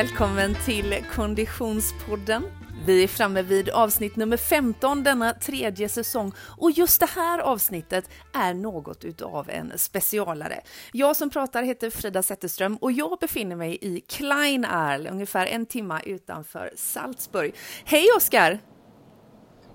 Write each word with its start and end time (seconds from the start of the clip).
välkommen 0.00 0.56
till 0.64 1.04
Konditionspodden. 1.14 2.44
Vi 2.86 3.04
är 3.04 3.08
framme 3.08 3.42
vid 3.42 3.68
avsnitt 3.68 4.16
nummer 4.16 4.36
15 4.36 5.04
denna 5.04 5.32
tredje 5.32 5.88
säsong 5.88 6.32
och 6.58 6.70
just 6.70 7.00
det 7.00 7.06
här 7.06 7.38
avsnittet 7.38 8.10
är 8.34 8.54
något 8.54 9.04
utav 9.04 9.50
en 9.50 9.78
specialare. 9.78 10.60
Jag 10.92 11.16
som 11.16 11.30
pratar 11.30 11.62
heter 11.62 11.90
Frida 11.90 12.22
Zetterström 12.22 12.76
och 12.76 12.92
jag 12.92 13.18
befinner 13.18 13.56
mig 13.56 13.78
i 13.80 14.00
Klein 14.00 14.64
Arl, 14.64 15.06
ungefär 15.06 15.46
en 15.46 15.66
timme 15.66 16.00
utanför 16.04 16.72
Salzburg. 16.76 17.54
Hej 17.84 18.06
Oskar! 18.16 18.58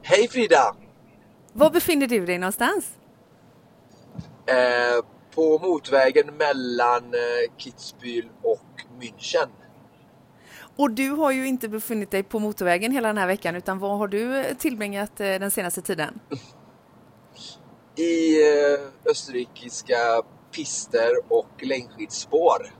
Hej 0.01 0.27
Frida! 0.27 0.75
Var 1.53 1.69
befinner 1.69 2.07
du 2.07 2.25
dig 2.25 2.37
någonstans? 2.37 2.85
Eh, 4.47 5.05
på 5.35 5.59
motvägen 5.59 6.37
mellan 6.37 7.03
eh, 7.03 7.53
Kitzbühel 7.57 8.29
och 8.41 8.65
München. 8.99 9.49
Och 10.75 10.91
du 10.91 11.09
har 11.09 11.31
ju 11.31 11.47
inte 11.47 11.69
befunnit 11.69 12.11
dig 12.11 12.23
på 12.23 12.39
motorvägen 12.39 12.91
hela 12.91 13.07
den 13.07 13.17
här 13.17 13.27
veckan, 13.27 13.55
utan 13.55 13.79
vad 13.79 13.97
har 13.97 14.07
du 14.07 14.43
tillbringat 14.59 15.19
eh, 15.19 15.25
den 15.25 15.51
senaste 15.51 15.81
tiden? 15.81 16.19
I 17.95 18.41
eh, 18.41 19.11
österrikiska 19.11 19.97
pister 20.51 21.11
och 21.29 21.63
längdskidspår. 21.63 22.73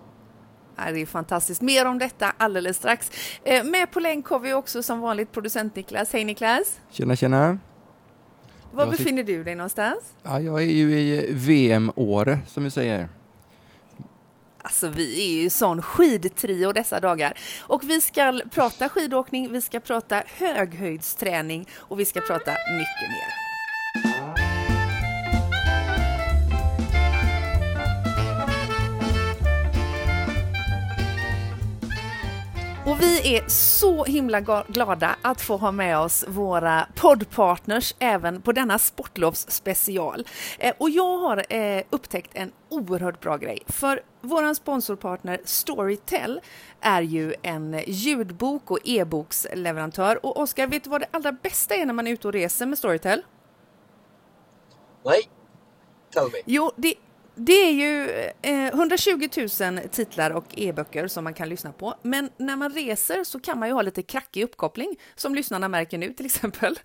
Ja, 0.76 0.92
det 0.92 1.02
är 1.02 1.06
fantastiskt. 1.06 1.62
Mer 1.62 1.86
om 1.86 2.00
detta 2.00 2.34
alldeles 2.38 2.78
strax. 2.78 3.12
Eh, 3.44 3.64
med 3.64 3.92
på 3.92 4.00
länk 4.00 4.28
har 4.28 4.40
vi 4.40 4.54
också 4.54 4.84
som 4.84 5.00
vanligt 5.00 5.32
producent 5.32 5.76
Niklas. 5.76 6.14
Hej 6.14 6.24
Niklas! 6.24 6.80
Tjena 6.92 7.16
tjena! 7.16 7.60
Var 8.72 8.84
Jag 8.84 8.92
befinner 8.92 9.24
du 9.24 9.44
dig 9.44 9.56
någonstans? 9.56 10.00
Ja, 10.24 10.40
jag 10.40 10.62
är 10.62 10.66
ju 10.66 11.00
i 11.00 11.34
VM-Åre 11.34 12.40
som 12.48 12.64
vi 12.64 12.72
säger. 12.72 13.10
Alltså 14.66 14.88
vi 14.88 15.22
är 15.22 15.42
ju 15.42 15.50
sån 15.50 15.82
skidtrio 15.82 16.72
dessa 16.72 17.00
dagar. 17.00 17.34
Och 17.60 17.90
vi 17.90 18.02
ska 18.02 18.42
prata 18.52 18.90
skidåkning, 18.90 19.52
vi 19.52 19.62
ska 19.62 19.80
prata 19.80 20.24
höghöjdsträning 20.28 21.68
och 21.76 22.00
vi 22.00 22.06
ska 22.06 22.22
prata 22.22 22.52
mycket 22.52 23.10
mer. 23.10 23.45
Och 32.96 33.02
vi 33.02 33.38
är 33.38 33.44
så 33.48 34.04
himla 34.04 34.42
glada 34.68 35.16
att 35.22 35.42
få 35.42 35.58
ha 35.58 35.72
med 35.72 36.00
oss 36.00 36.26
våra 36.28 36.88
poddpartners 36.96 37.96
även 38.00 38.42
på 38.42 38.52
denna 38.52 38.80
sportlovsspecial. 38.80 40.28
Eh, 40.60 40.74
och 40.78 40.90
jag 40.90 41.18
har 41.18 41.54
eh, 41.54 41.84
upptäckt 41.90 42.32
en 42.34 42.52
oerhört 42.70 43.20
bra 43.20 43.38
grej. 43.38 43.60
För 43.68 44.02
vår 44.22 44.54
sponsorpartner 44.54 45.42
Storytel 45.46 46.42
är 46.82 47.02
ju 47.02 47.34
en 47.42 47.82
ljudbok 47.88 48.72
och 48.72 48.80
e-boksleverantör. 48.84 50.26
Och 50.26 50.40
Oskar, 50.40 50.68
vet 50.68 50.84
du 50.84 50.90
vad 50.90 51.02
det 51.02 51.08
allra 51.12 51.32
bästa 51.32 51.76
är 51.76 51.86
när 51.86 51.94
man 51.94 52.08
är 52.08 52.12
ute 52.12 52.28
och 52.28 52.34
reser 52.34 52.66
med 52.66 52.78
Storytel? 52.78 53.22
Nej, 55.06 55.30
tell 56.14 56.24
me. 56.24 56.40
Jo, 56.46 56.72
det, 56.76 56.94
det 57.36 57.54
är 57.54 57.72
ju 57.72 58.10
eh, 58.42 58.68
120 58.68 59.28
000 59.60 59.80
titlar 59.92 60.32
och 60.32 60.46
e-böcker 60.58 61.08
som 61.08 61.24
man 61.24 61.34
kan 61.34 61.50
lyssna 61.50 61.72
på. 61.72 61.96
Men 62.02 62.30
när 62.38 62.56
man 62.56 62.72
reser 62.72 63.24
så 63.24 63.40
kan 63.40 63.60
man 63.60 63.68
ju 63.70 63.74
ha 63.74 63.82
lite 63.82 64.02
krackig 64.02 64.44
uppkoppling, 64.44 64.96
som 65.16 65.36
lyssnarna 65.36 65.68
märker 65.68 65.98
nu 65.98 66.14
till 66.14 66.26
exempel. 66.26 66.80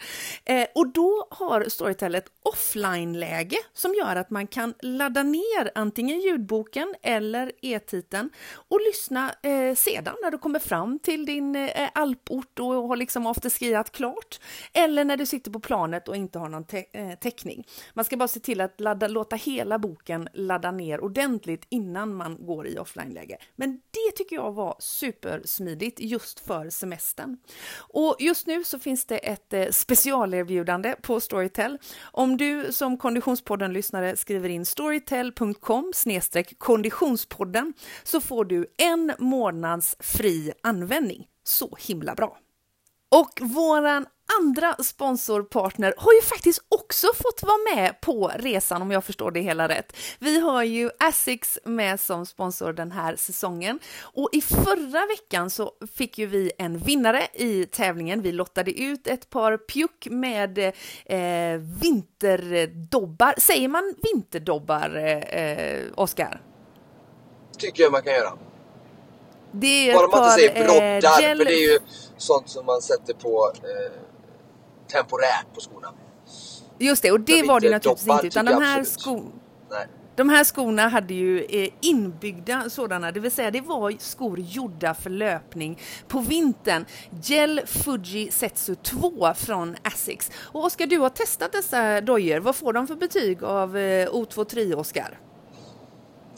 Eh, 0.44 0.66
och 0.74 0.92
då 0.92 1.26
har 1.30 1.64
Storytel 1.68 2.14
ett 2.14 2.28
offline-läge 2.42 3.56
som 3.72 3.94
gör 3.94 4.16
att 4.16 4.30
man 4.30 4.46
kan 4.46 4.74
ladda 4.82 5.22
ner 5.22 5.70
antingen 5.74 6.20
ljudboken 6.20 6.94
eller 7.02 7.52
e-titeln 7.62 8.30
och 8.52 8.80
lyssna 8.80 9.34
eh, 9.42 9.74
sedan 9.74 10.14
när 10.22 10.30
du 10.30 10.38
kommer 10.38 10.58
fram 10.58 10.98
till 10.98 11.26
din 11.26 11.56
eh, 11.56 11.88
alport 11.94 12.58
och 12.58 12.66
har 12.88 12.96
liksom 12.96 13.26
afterskiat 13.26 13.92
klart. 13.92 14.40
Eller 14.72 15.04
när 15.04 15.16
du 15.16 15.26
sitter 15.26 15.50
på 15.50 15.60
planet 15.60 16.08
och 16.08 16.16
inte 16.16 16.38
har 16.38 16.48
någon 16.48 16.64
te- 16.64 16.86
eh, 16.92 17.18
täckning. 17.18 17.66
Man 17.94 18.04
ska 18.04 18.16
bara 18.16 18.28
se 18.28 18.40
till 18.40 18.60
att 18.60 18.80
ladda, 18.80 19.08
låta 19.08 19.36
hela 19.36 19.78
boken 19.78 20.28
ladda 20.46 20.70
ner 20.70 21.04
ordentligt 21.04 21.66
innan 21.68 22.14
man 22.14 22.46
går 22.46 22.66
i 22.66 22.78
offline-läge. 22.78 23.36
Men 23.56 23.70
det 23.70 24.16
tycker 24.16 24.36
jag 24.36 24.52
var 24.52 24.76
supersmidigt 24.78 26.00
just 26.00 26.40
för 26.40 26.70
semestern. 26.70 27.36
Och 27.78 28.16
just 28.18 28.46
nu 28.46 28.64
så 28.64 28.78
finns 28.78 29.04
det 29.04 29.18
ett 29.18 29.52
eh, 29.52 29.66
specialerbjudande 29.70 30.94
på 31.02 31.20
Storytel. 31.20 31.78
Om 32.02 32.36
du 32.36 32.72
som 32.72 32.98
Konditionspodden-lyssnare 32.98 34.16
skriver 34.16 34.48
in 34.48 34.66
storytel.com 34.66 35.92
konditionspodden 36.58 37.74
så 38.02 38.20
får 38.20 38.44
du 38.44 38.66
en 38.76 39.12
månads 39.18 39.96
fri 40.00 40.52
användning. 40.62 41.26
Så 41.44 41.76
himla 41.80 42.14
bra! 42.14 42.38
Och 43.12 43.40
våran 43.40 44.06
andra 44.40 44.74
sponsorpartner 44.74 45.94
har 45.96 46.12
ju 46.12 46.22
faktiskt 46.22 46.62
också 46.68 47.06
fått 47.14 47.42
vara 47.42 47.76
med 47.76 48.00
på 48.00 48.30
resan 48.36 48.82
om 48.82 48.90
jag 48.90 49.04
förstår 49.04 49.30
det 49.30 49.40
hela 49.40 49.68
rätt. 49.68 49.96
Vi 50.18 50.40
har 50.40 50.62
ju 50.62 50.90
Asics 50.98 51.58
med 51.64 52.00
som 52.00 52.26
sponsor 52.26 52.72
den 52.72 52.92
här 52.92 53.16
säsongen 53.16 53.78
och 54.00 54.28
i 54.32 54.40
förra 54.40 55.06
veckan 55.06 55.50
så 55.50 55.72
fick 55.94 56.18
ju 56.18 56.26
vi 56.26 56.52
en 56.58 56.78
vinnare 56.78 57.26
i 57.34 57.66
tävlingen. 57.66 58.22
Vi 58.22 58.32
lottade 58.32 58.80
ut 58.80 59.06
ett 59.06 59.30
par 59.30 59.56
pjuck 59.56 60.06
med 60.10 60.58
eh, 60.58 61.60
vinterdobbar. 61.82 63.34
Säger 63.38 63.68
man 63.68 63.94
vinterdobbar, 64.02 64.96
eh, 64.96 65.80
Oskar? 65.94 66.42
Tycker 67.58 67.82
jag 67.82 67.92
man 67.92 68.02
kan 68.02 68.12
göra. 68.12 68.32
Det 69.52 69.90
är 69.90 69.94
Bara 69.94 70.08
man 70.08 70.22
inte 70.22 70.34
säger 70.34 70.64
broddar, 70.64 71.20
eh, 71.20 71.22
gel... 71.22 71.38
för 71.38 71.44
det 71.44 71.54
är 71.54 71.72
ju 71.72 71.78
sånt 72.22 72.48
som 72.48 72.66
man 72.66 72.82
sätter 72.82 73.14
på 73.14 73.52
eh, 73.54 74.00
temporärt 74.92 75.54
på 75.54 75.60
skorna. 75.60 75.92
Just 76.78 77.02
det, 77.02 77.12
och 77.12 77.20
det 77.20 77.42
var 77.42 77.60
det 77.60 77.70
naturligtvis 77.70 78.06
dobbar 78.06 78.14
inte, 78.14 78.26
utan 78.26 78.44
de 78.44 78.62
här, 78.62 78.84
sko 78.84 79.22
Nej. 79.70 79.86
de 80.16 80.28
här 80.28 80.44
skorna 80.44 80.88
hade 80.88 81.14
ju 81.14 81.44
eh, 81.44 81.70
inbyggda 81.80 82.70
sådana, 82.70 83.12
det 83.12 83.20
vill 83.20 83.30
säga 83.30 83.50
det 83.50 83.60
var 83.60 83.94
skor 83.98 84.38
gjorda 84.38 84.94
för 84.94 85.10
löpning 85.10 85.80
på 86.08 86.20
vintern. 86.20 86.84
Gel 87.22 87.60
Fuji 87.66 88.30
Setsu 88.30 88.74
2 88.74 89.34
från 89.34 89.76
Asics. 89.82 90.30
Och 90.52 90.64
Oskar, 90.64 90.86
du 90.86 90.98
har 90.98 91.10
testat 91.10 91.52
dessa 91.52 92.00
dojor. 92.00 92.40
Vad 92.40 92.56
får 92.56 92.72
de 92.72 92.86
för 92.86 92.94
betyg 92.94 93.44
av 93.44 93.76
eh, 93.76 94.08
O23, 94.08 94.74
Oskar? 94.74 95.18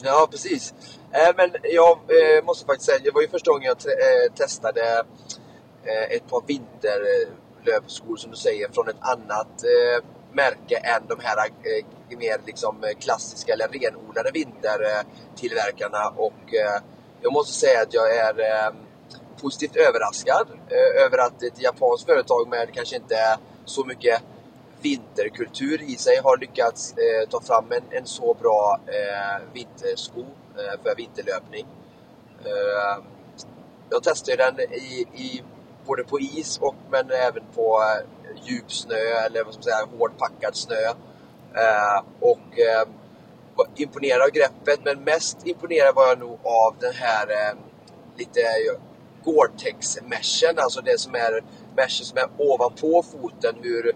Ja, 0.03 0.27
precis. 0.31 0.73
Eh, 1.11 1.33
men 1.37 1.49
jag 1.63 1.91
eh, 1.91 2.43
måste 2.45 2.65
faktiskt 2.65 2.85
säga, 2.89 2.99
det 3.03 3.11
var 3.11 3.21
ju 3.21 3.27
första 3.27 3.51
gången 3.51 3.65
jag 3.65 3.77
eh, 3.77 4.33
testade 4.33 5.03
Eh, 5.85 6.15
ett 6.15 6.27
par 6.27 6.43
vinterlöpskor 6.47 8.17
som 8.17 8.31
du 8.31 8.37
säger 8.37 8.69
från 8.71 8.89
ett 8.89 9.01
annat 9.01 9.63
eh, 9.63 10.05
märke 10.31 10.75
än 10.75 11.07
de 11.07 11.19
här 11.19 11.37
eh, 11.47 12.17
mer 12.17 12.37
liksom 12.45 12.83
eh, 12.83 12.89
klassiska 12.99 13.53
eller 13.53 13.67
renodlade 13.67 14.31
vintertillverkarna 14.31 16.09
och 16.15 16.53
eh, 16.53 16.81
jag 17.21 17.33
måste 17.33 17.53
säga 17.53 17.81
att 17.81 17.93
jag 17.93 18.15
är 18.15 18.39
eh, 18.39 18.73
positivt 19.41 19.75
överraskad 19.75 20.47
eh, 20.69 21.05
över 21.05 21.17
att 21.17 21.43
ett 21.43 21.61
japanskt 21.61 22.05
företag 22.05 22.47
med 22.47 22.73
kanske 22.73 22.95
inte 22.95 23.39
så 23.65 23.85
mycket 23.85 24.21
vinterkultur 24.81 25.81
i 25.81 25.95
sig 25.95 26.17
har 26.23 26.37
lyckats 26.37 26.93
eh, 26.97 27.29
ta 27.29 27.41
fram 27.41 27.71
en, 27.71 27.97
en 27.97 28.05
så 28.05 28.33
bra 28.33 28.79
eh, 28.87 29.43
vintersko 29.53 30.21
eh, 30.57 30.81
för 30.83 30.95
vinterlöpning. 30.95 31.67
Eh, 32.45 33.03
jag 33.89 34.03
testade 34.03 34.37
den 34.37 34.59
i, 34.59 35.07
i, 35.15 35.43
både 35.85 36.03
på 36.03 36.19
is 36.19 36.57
och 36.61 36.75
men 36.91 37.11
även 37.11 37.43
på 37.55 37.81
eh, 37.81 38.43
djup 38.47 38.71
snö 38.71 38.95
eller 39.25 39.43
vad 39.43 39.53
ska 39.53 39.59
man 39.59 39.63
säga, 39.63 39.97
hårdpackad 39.99 40.55
snö. 40.55 40.85
Eh, 41.55 42.03
och 42.19 42.59
eh, 42.59 42.87
imponerad 43.75 44.21
av 44.21 44.29
greppet 44.29 44.79
men 44.85 45.03
mest 45.03 45.37
imponerad 45.47 45.95
var 45.95 46.07
jag 46.07 46.19
nog 46.19 46.39
av 46.43 46.75
den 46.79 46.93
här 46.93 47.27
eh, 47.31 47.55
lite 48.17 48.39
Gore-Tex-meshen, 49.23 50.59
alltså 50.59 50.81
det 50.81 50.99
som 50.99 51.15
är 51.15 51.43
meshen 51.75 52.05
som 52.05 52.17
är 52.17 52.27
ovanpå 52.37 53.03
foten, 53.11 53.55
hur, 53.61 53.91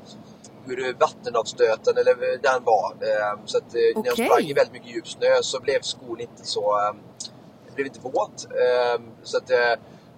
hur 0.66 0.94
vattenavstöten 0.94 1.98
eller 1.98 2.38
den 2.42 2.64
var. 2.64 2.92
Eh, 3.02 3.40
Så 3.46 3.58
att 3.58 3.76
eh, 3.76 3.82
när 4.02 4.06
jag 4.06 4.14
sprang 4.14 4.46
i 4.46 4.54
väldigt 4.54 4.74
mycket 4.74 4.96
djup 4.96 5.08
snö 5.08 5.42
så 5.42 5.60
blev 5.60 5.82
skon 5.82 6.20
inte 6.20 6.46
så... 6.46 6.80
eh, 6.80 6.96
blev 7.76 7.88
inte 7.88 8.00
våt. 8.00 8.46
Eh, 8.52 9.02
Så 9.24 9.38
att 9.38 9.50
eh, 9.52 9.74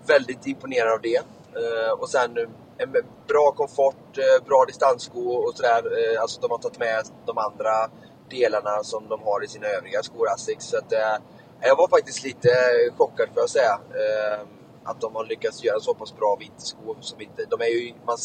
väldigt 0.08 0.48
imponerad 0.48 0.94
av 0.94 1.02
det. 1.02 1.22
Eh, 1.56 1.92
Och 2.00 2.10
sen 2.10 2.38
eh, 2.38 2.44
en 2.78 2.92
bra 3.28 3.52
komfort, 3.56 4.18
eh, 4.18 4.46
bra 4.46 4.66
distanssko 4.68 5.20
och 5.20 5.54
sådär. 5.56 5.84
Eh, 6.14 6.22
Alltså 6.22 6.42
de 6.42 6.52
har 6.52 6.58
tagit 6.58 6.80
med 6.80 7.04
de 7.26 7.38
andra 7.38 7.90
delarna 8.30 8.84
som 8.84 9.08
de 9.10 9.22
har 9.24 9.44
i 9.44 9.48
sina 9.48 9.68
övriga 9.68 10.04
skor 10.04 10.28
Asics. 10.30 10.66
Så 10.66 10.78
att, 10.78 10.92
eh, 10.94 11.18
jag 11.62 11.76
var 11.76 11.88
faktiskt 11.88 12.24
lite 12.24 12.50
chockad 12.98 13.30
får 13.34 13.42
jag 13.44 13.50
säga. 13.50 13.74
Eh, 13.74 14.40
Att 14.84 15.02
de 15.02 15.16
har 15.16 15.26
lyckats 15.26 15.64
göra 15.64 15.80
så 15.80 15.94
pass 15.94 16.16
bra 16.16 16.36
vinterskor. 16.40 16.98
Som 17.02 17.22
inte, 17.22 17.46
de 17.46 17.62
är 17.62 17.66
ju, 17.66 17.94
man 18.06 18.18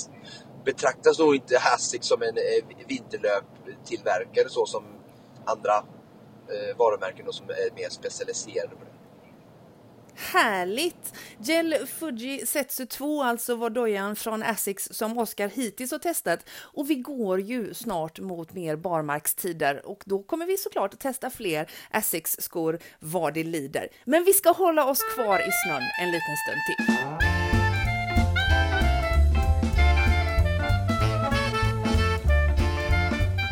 betraktas 0.65 1.19
nog 1.19 1.35
inte 1.35 1.59
Asics 1.75 2.07
som 2.07 2.23
en 2.23 2.37
eh, 2.37 2.87
vinterlöptillverkare 2.89 4.49
så 4.49 4.67
som 4.67 4.85
andra 5.45 5.77
eh, 6.53 6.77
varumärken 6.79 7.27
då, 7.27 7.33
som 7.33 7.49
är 7.51 7.75
mer 7.75 7.89
specialiserade 7.89 8.69
på 8.69 8.85
det. 8.85 8.94
Härligt! 10.17 11.15
Gel 11.39 11.75
Fuji 11.87 12.47
Setsu 12.47 12.87
2 12.87 13.23
alltså 13.23 13.55
var 13.55 13.71
dojan 13.71 14.17
från 14.17 14.43
Asics 14.43 14.89
som 14.93 15.19
Oscar 15.19 15.49
hittills 15.49 15.91
har 15.91 15.99
testat 15.99 16.49
och 16.51 16.91
vi 16.91 16.95
går 16.95 17.41
ju 17.41 17.75
snart 17.75 18.21
mot 18.21 18.53
mer 18.53 18.77
barmarkstider 18.77 19.87
och 19.87 20.03
då 20.07 20.23
kommer 20.23 20.47
vi 20.47 20.57
såklart 20.57 20.95
att 20.95 21.01
testa 21.01 21.31
fler 21.31 21.71
Asics 21.91 22.37
skor 22.41 22.79
vad 22.99 23.35
det 23.35 23.45
lider. 23.45 23.89
Men 24.05 24.25
vi 24.25 24.33
ska 24.33 24.51
hålla 24.51 24.87
oss 24.87 25.01
kvar 25.15 25.39
i 25.39 25.51
snön 25.67 25.83
en 26.01 26.11
liten 26.11 26.37
stund 26.37 26.61
till. 26.67 27.34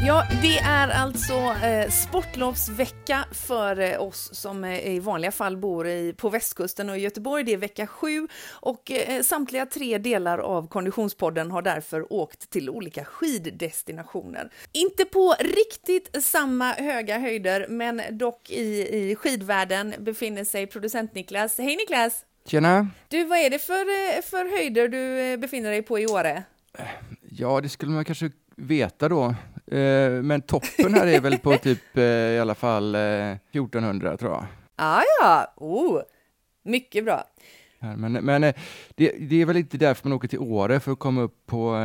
Ja, 0.06 0.26
det 0.42 0.58
är 0.58 0.88
alltså 0.88 1.34
eh, 1.64 1.90
sportlovsvecka 1.90 3.24
för 3.32 3.80
eh, 3.80 4.02
oss 4.02 4.30
som 4.34 4.64
eh, 4.64 4.94
i 4.94 5.00
vanliga 5.00 5.32
fall 5.32 5.56
bor 5.56 5.86
i, 5.88 6.14
på 6.16 6.28
västkusten 6.28 6.90
och 6.90 6.96
i 6.96 7.00
Göteborg. 7.00 7.44
Det 7.44 7.52
är 7.52 7.56
vecka 7.56 7.86
sju 7.86 8.28
och 8.50 8.90
eh, 8.90 9.22
samtliga 9.22 9.66
tre 9.66 9.98
delar 9.98 10.38
av 10.38 10.68
Konditionspodden 10.68 11.50
har 11.50 11.62
därför 11.62 12.12
åkt 12.12 12.50
till 12.50 12.70
olika 12.70 13.04
skiddestinationer. 13.04 14.50
Inte 14.72 15.04
på 15.04 15.34
riktigt 15.40 16.24
samma 16.24 16.72
höga 16.72 17.18
höjder, 17.18 17.66
men 17.68 18.02
dock 18.10 18.50
i, 18.50 18.96
i 19.10 19.16
skidvärlden 19.16 19.94
befinner 19.98 20.44
sig 20.44 20.66
producent 20.66 21.14
Niklas. 21.14 21.58
Hej 21.58 21.76
Niklas! 21.76 22.24
Tjena! 22.46 22.88
Du, 23.08 23.24
vad 23.24 23.38
är 23.38 23.50
det 23.50 23.58
för, 23.58 23.80
eh, 23.80 24.22
för 24.22 24.58
höjder 24.58 24.88
du 24.88 25.20
eh, 25.20 25.36
befinner 25.36 25.70
dig 25.70 25.82
på 25.82 25.98
i 25.98 26.06
Åre? 26.06 26.42
Ja, 27.30 27.60
det 27.60 27.68
skulle 27.68 27.92
man 27.92 28.04
kanske 28.04 28.30
veta 28.56 29.08
då. 29.08 29.34
Eh, 29.66 30.22
men 30.22 30.42
toppen 30.42 30.94
här 30.94 31.06
är 31.06 31.20
väl 31.20 31.38
på 31.38 31.56
typ 31.62 31.96
eh, 31.96 32.04
i 32.04 32.38
alla 32.38 32.54
fall 32.54 32.94
1400 32.94 34.16
tror 34.16 34.32
jag. 34.32 34.46
Ah, 34.76 35.02
ja, 35.20 35.54
oh, 35.56 36.02
mycket 36.62 37.04
bra. 37.04 37.24
Men, 37.78 38.12
men 38.12 38.42
det, 38.94 39.12
det, 39.18 39.36
är 39.42 39.46
väl 39.46 39.56
inte 39.56 39.76
därför 39.78 40.08
man 40.08 40.16
åker 40.16 40.28
till 40.28 40.38
Åre, 40.38 40.80
för 40.80 40.92
att 40.92 40.98
komma 40.98 41.20
upp 41.22 41.46
på, 41.46 41.78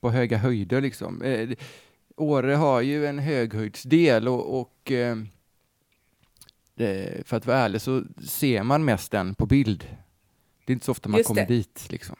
på 0.00 0.10
höga 0.10 0.36
höjder 0.36 0.80
liksom. 0.80 1.22
Åre 2.16 2.54
har 2.54 2.80
ju 2.80 3.06
en 3.06 3.18
höghöjdsdel 3.18 4.28
och, 4.28 4.60
och 4.60 4.92
för 7.24 7.36
att 7.36 7.46
vara 7.46 7.58
ärlig 7.58 7.80
så 7.80 8.04
ser 8.28 8.62
man 8.62 8.84
mest 8.84 9.12
den 9.12 9.34
på 9.34 9.46
bild. 9.46 9.86
Det 10.64 10.72
är 10.72 10.74
inte 10.74 10.86
så 10.86 10.92
ofta 10.92 11.08
man 11.08 11.18
Just 11.18 11.28
kommer 11.28 11.46
det. 11.46 11.54
dit 11.54 11.86
liksom. 11.90 12.16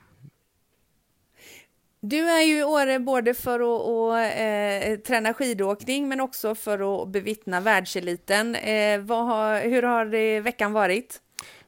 Du 2.03 2.31
är 2.31 2.43
ju 2.43 2.59
i 2.59 2.63
Åre 2.63 2.99
både 2.99 3.35
för 3.35 3.61
att, 3.61 3.81
att 4.13 4.89
eh, 4.89 4.97
träna 4.97 5.35
skidåkning 5.35 6.09
men 6.09 6.21
också 6.21 6.55
för 6.55 7.03
att 7.03 7.09
bevittna 7.09 7.61
världseliten. 7.61 8.55
Eh, 8.55 9.01
har, 9.07 9.69
hur 9.69 9.83
har 9.83 10.41
veckan 10.41 10.73
varit? 10.73 11.21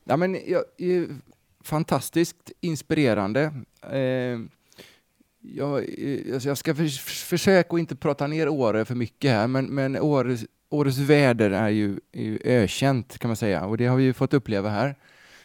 Ja, 0.05 0.17
men, 0.17 0.39
ja, 0.47 0.63
fantastiskt 1.65 2.53
inspirerande. 2.61 3.53
Eh, 3.91 4.39
jag, 5.41 5.85
jag 6.43 6.59
ska 6.59 6.75
för, 6.75 6.89
försöka 7.25 7.75
att 7.75 7.81
inte 7.81 7.97
prata 7.97 8.27
ner 8.27 8.49
Åre 8.49 8.85
för 8.85 8.95
mycket 8.95 9.31
här, 9.31 9.47
men, 9.47 9.65
men 9.67 9.97
Åres, 9.97 10.45
årets 10.69 10.99
väder 10.99 11.51
är 11.51 11.69
ju, 11.69 12.01
är 12.13 12.23
ju 12.23 12.39
ökänt 12.45 13.19
kan 13.19 13.29
man 13.29 13.37
säga 13.37 13.65
och 13.67 13.77
det 13.77 13.87
har 13.87 13.97
vi 13.97 14.05
ju 14.05 14.13
fått 14.13 14.35
uppleva 14.35 14.69
här. 14.69 14.95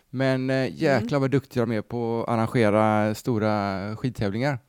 Men 0.09 0.49
eh, 0.49 0.81
jäklar 0.81 1.19
vad 1.19 1.31
duktiga 1.31 1.65
de 1.65 1.71
är 1.71 1.81
på 1.81 2.23
att 2.23 2.33
arrangera 2.33 3.15
stora 3.15 3.95
skidtävlingar. 3.95 4.59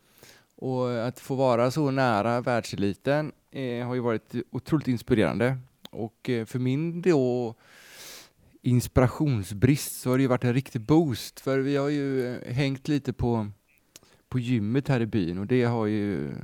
Och 0.61 1.07
att 1.07 1.21
få 1.21 1.35
vara 1.35 1.71
så 1.71 1.91
nära 1.91 2.41
världseliten 2.41 3.33
eh, 3.51 3.87
har 3.87 3.95
ju 3.95 4.01
varit 4.01 4.35
otroligt 4.51 4.89
inspirerande. 4.89 5.59
Och 5.91 6.31
eh, 6.31 6.45
för 6.45 6.59
min 6.59 7.03
då 7.03 7.55
inspirationsbrist 8.63 10.01
så 10.01 10.11
har 10.11 10.19
det 10.19 10.23
ju 10.23 10.29
varit 10.29 10.45
en 10.45 10.55
riktig 10.55 10.81
boost, 10.81 11.41
för 11.41 11.59
vi 11.59 11.77
har 11.77 11.89
ju 11.89 12.37
eh, 12.37 12.53
hängt 12.53 12.89
lite 12.89 13.13
på, 13.13 13.51
på 14.29 14.39
gymmet 14.39 14.89
här 14.89 15.01
i 15.01 15.07
byn 15.07 15.39
och 15.39 15.47
det 15.47 15.65
har 15.65 15.87
ju 15.87 16.35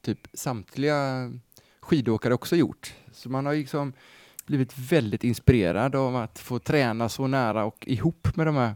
typ 0.00 0.28
samtliga 0.32 1.32
skidåkare 1.80 2.34
också 2.34 2.56
gjort. 2.56 2.94
Så 3.12 3.30
man 3.30 3.46
har 3.46 3.54
liksom 3.54 3.92
blivit 4.46 4.78
väldigt 4.78 5.24
inspirerad 5.24 5.94
av 5.94 6.16
att 6.16 6.38
få 6.38 6.58
träna 6.58 7.08
så 7.08 7.26
nära 7.26 7.64
och 7.64 7.86
ihop 7.86 8.36
med 8.36 8.46
de 8.46 8.56
här 8.56 8.74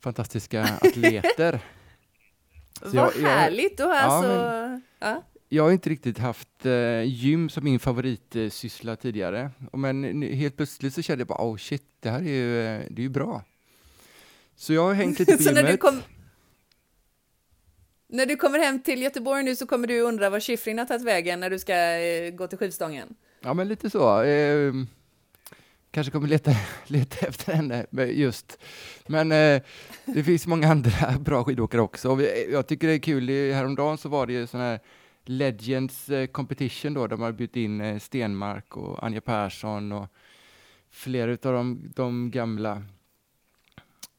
fantastiska 0.00 0.62
atleter. 0.80 1.60
Vad 2.82 2.94
jag, 2.94 3.10
härligt! 3.10 3.78
Jag, 3.78 3.90
alltså, 3.90 4.30
ja, 4.30 4.80
ja. 4.98 5.22
Jag 5.48 5.62
har 5.62 5.72
inte 5.72 5.90
riktigt 5.90 6.18
haft 6.18 6.66
eh, 6.66 7.02
gym 7.02 7.48
som 7.48 7.64
min 7.64 7.78
favoritsyssla 7.78 8.92
eh, 8.92 8.98
tidigare. 8.98 9.50
Men 9.72 10.22
helt 10.22 10.56
plötsligt 10.56 10.94
så 10.94 11.02
kände 11.02 11.20
jag 11.20 11.28
bara, 11.28 11.48
oh 11.48 11.56
shit, 11.56 11.84
det 12.00 12.10
här 12.10 12.18
är 12.18 12.24
ju, 12.24 12.60
eh, 12.60 12.82
det 12.90 13.00
är 13.00 13.02
ju 13.02 13.08
bra. 13.08 13.44
Så 14.56 14.72
jag 14.72 14.82
har 14.82 14.94
hängt 14.94 15.18
lite 15.18 15.32
på 15.36 15.42
gymmet. 15.42 15.64
När 15.64 15.70
du, 15.70 15.76
kom, 15.76 16.02
när 18.08 18.26
du 18.26 18.36
kommer 18.36 18.58
hem 18.58 18.82
till 18.82 19.02
Göteborg 19.02 19.42
nu 19.42 19.56
så 19.56 19.66
kommer 19.66 19.86
du 19.86 20.00
undra 20.00 20.30
var 20.30 20.40
Schifrin 20.40 20.78
har 20.78 20.86
tagit 20.86 21.04
vägen 21.04 21.40
när 21.40 21.50
du 21.50 21.58
ska 21.58 21.74
eh, 21.74 22.30
gå 22.30 22.46
till 22.46 22.58
skivstången? 22.58 23.14
Ja, 23.40 23.54
men 23.54 23.68
lite 23.68 23.90
så. 23.90 24.22
Kanske 25.96 26.10
kommer 26.10 26.28
leta, 26.28 26.50
leta 26.86 27.26
efter 27.26 27.52
henne 27.52 27.86
just. 28.12 28.58
Men 29.06 29.32
eh, 29.32 29.62
det 30.04 30.24
finns 30.24 30.46
många 30.46 30.68
andra 30.68 31.18
bra 31.20 31.44
skidåkare 31.44 31.80
också. 31.80 32.10
Och 32.10 32.20
vi, 32.20 32.52
jag 32.52 32.66
tycker 32.66 32.86
det 32.86 32.94
är 32.94 32.98
kul, 32.98 33.28
häromdagen 33.28 33.98
så 33.98 34.08
var 34.08 34.26
det 34.26 34.32
ju 34.32 34.46
sån 34.46 34.60
här 34.60 34.80
Legends 35.24 36.08
eh, 36.08 36.26
Competition 36.26 36.94
då, 36.94 37.06
där 37.06 37.16
man 37.16 37.24
har 37.24 37.32
bjudit 37.32 37.56
in 37.56 37.80
eh, 37.80 37.98
Stenmark 37.98 38.76
och 38.76 39.04
Anja 39.04 39.20
Persson 39.20 39.92
och 39.92 40.06
flera 40.90 41.32
av 41.32 41.38
de, 41.38 41.92
de 41.94 42.30
gamla 42.30 42.82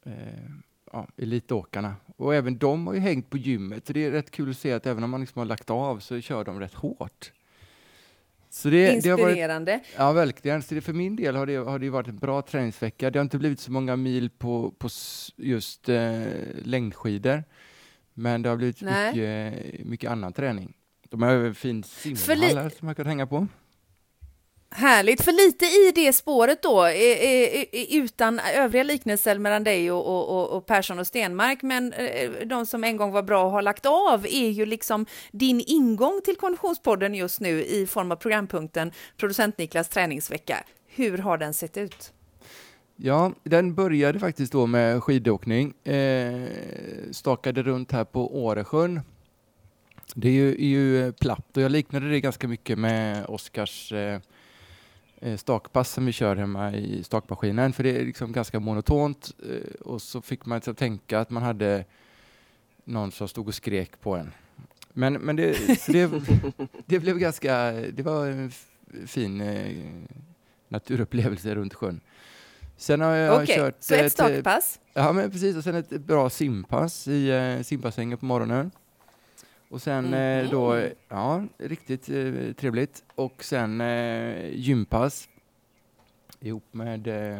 eh, 0.05 0.49
ja, 0.91 1.07
elitåkarna. 1.17 1.95
Och 2.15 2.35
även 2.35 2.57
de 2.57 2.87
har 2.87 2.93
ju 2.93 2.99
hängt 2.99 3.29
på 3.29 3.37
gymmet, 3.37 3.87
så 3.87 3.93
det 3.93 4.05
är 4.05 4.11
rätt 4.11 4.31
kul 4.31 4.49
att 4.49 4.57
se 4.57 4.71
att 4.71 4.85
även 4.85 5.03
om 5.03 5.09
man 5.09 5.21
liksom 5.21 5.39
har 5.39 5.45
lagt 5.45 5.69
av 5.69 5.99
så 5.99 6.21
kör 6.21 6.43
de 6.43 6.59
rätt 6.59 6.73
hårt. 6.73 7.31
Så 8.57 8.69
det, 8.69 8.93
Inspirerande. 8.93 9.71
Det 9.71 9.77
varit, 9.77 9.87
ja, 9.97 10.11
verkligen. 10.11 10.61
Så 10.61 10.75
det, 10.75 10.81
för 10.81 10.93
min 10.93 11.15
del 11.15 11.35
har 11.35 11.45
det, 11.45 11.55
har 11.55 11.79
det 11.79 11.89
varit 11.89 12.07
en 12.07 12.17
bra 12.17 12.41
träningsvecka. 12.41 13.09
Det 13.09 13.19
har 13.19 13.23
inte 13.23 13.37
blivit 13.37 13.59
så 13.59 13.71
många 13.71 13.95
mil 13.95 14.29
på, 14.29 14.71
på 14.71 14.89
just 15.35 15.89
eh, 15.89 16.23
längdskidor, 16.63 17.43
men 18.13 18.41
det 18.41 18.49
har 18.49 18.57
blivit 18.57 18.81
mycket, 18.81 19.85
mycket 19.85 20.11
annan 20.11 20.33
träning. 20.33 20.73
De 21.09 21.21
har 21.21 21.31
en 21.31 21.55
fin 21.55 21.83
simhall 21.83 22.71
som 22.71 22.85
man 22.85 22.95
kan 22.95 23.05
hänga 23.05 23.27
på. 23.27 23.47
Härligt, 24.69 25.21
för 25.21 25.31
lite 25.31 25.65
i 25.65 25.91
det 25.95 26.13
spåret 26.13 26.61
då, 26.61 26.89
utan 27.89 28.39
övriga 28.39 28.83
liknelser 28.83 29.37
mellan 29.37 29.63
dig 29.63 29.91
och, 29.91 30.07
och, 30.07 30.49
och 30.49 30.65
Persson 30.65 30.99
och 30.99 31.07
Stenmark, 31.07 31.61
men 31.61 31.93
eh, 31.93 32.31
de 32.45 32.65
som 32.65 32.83
en 32.83 32.97
gång 32.97 33.11
var 33.11 33.23
bra 33.23 33.43
och 33.43 33.51
har 33.51 33.61
lagt 33.61 33.85
av 33.85 34.25
är 34.25 34.49
ju 34.49 34.65
liksom 34.65 35.05
din 35.31 35.63
ingång 35.67 36.21
till 36.25 36.35
Konditionspodden 36.35 37.15
just 37.15 37.39
nu 37.39 37.63
i 37.63 37.85
form 37.87 38.11
av 38.11 38.15
programpunkten 38.15 38.91
Producent 39.17 39.57
Niklas 39.57 39.89
träningsvecka. 39.89 40.63
Hur 40.87 41.17
har 41.17 41.37
den 41.37 41.53
sett 41.53 41.77
ut? 41.77 42.13
Ja, 42.95 43.31
den 43.43 43.75
började 43.75 44.19
faktiskt 44.19 44.51
då 44.51 44.65
med 44.65 45.03
skidåkning. 45.03 45.73
Eh, 45.83 46.47
stakade 47.11 47.63
runt 47.63 47.91
här 47.91 48.03
på 48.03 48.43
Åresjön. 48.43 49.01
Det 50.15 50.27
är 50.27 50.33
ju, 50.33 50.51
är 50.51 50.67
ju 50.67 51.13
platt 51.13 51.57
och 51.57 51.63
jag 51.63 51.71
liknade 51.71 52.09
det 52.09 52.19
ganska 52.19 52.47
mycket 52.47 52.79
med 52.79 53.25
Oskars 53.25 53.91
Eh, 53.91 54.19
stakpass 55.37 55.91
som 55.91 56.05
vi 56.05 56.11
kör 56.11 56.35
hemma 56.35 56.73
i 56.73 57.03
stakmaskinen, 57.03 57.73
för 57.73 57.83
det 57.83 57.97
är 57.97 58.05
liksom 58.05 58.31
ganska 58.31 58.59
monotont. 58.59 59.31
Eh, 59.49 59.81
och 59.81 60.01
så 60.01 60.21
fick 60.21 60.45
man 60.45 60.55
liksom 60.55 60.75
tänka 60.75 61.19
att 61.19 61.29
man 61.29 61.43
hade 61.43 61.85
någon 62.83 63.11
som 63.11 63.27
stod 63.27 63.47
och 63.47 63.55
skrek 63.55 64.01
på 64.01 64.15
en. 64.15 64.31
Men, 64.93 65.13
men 65.13 65.35
det, 65.35 65.57
det, 65.87 66.11
det 66.85 66.99
blev 66.99 67.17
ganska, 67.17 67.71
det 67.71 68.03
var 68.03 68.27
en 68.27 68.51
fin 69.05 69.41
eh, 69.41 69.77
naturupplevelse 70.67 71.55
runt 71.55 71.73
sjön. 71.73 71.99
Sen 72.77 73.01
har 73.01 73.15
jag 73.15 73.43
okay, 73.43 73.55
kört... 73.55 73.75
så 73.79 73.95
ett 73.95 74.11
stakpass? 74.11 74.79
Ja, 74.93 75.13
men 75.13 75.31
precis. 75.31 75.55
Och 75.55 75.63
sen 75.63 75.75
ett 75.75 75.89
bra 75.89 76.29
simpass 76.29 77.07
i 77.07 77.29
eh, 77.29 77.63
simbassängen 77.63 78.17
på 78.17 78.25
morgonen. 78.25 78.71
Och 79.69 79.81
sen 79.81 80.05
mm. 80.05 80.45
eh, 80.45 80.51
då, 80.51 80.89
ja, 81.09 81.43
riktigt 81.57 82.09
eh, 82.09 82.53
trevligt. 82.53 83.03
Och 83.15 83.43
sen 83.43 83.81
eh, 83.81 84.49
gympass 84.55 85.29
ihop 86.39 86.63
med 86.71 87.07
eh, 87.07 87.39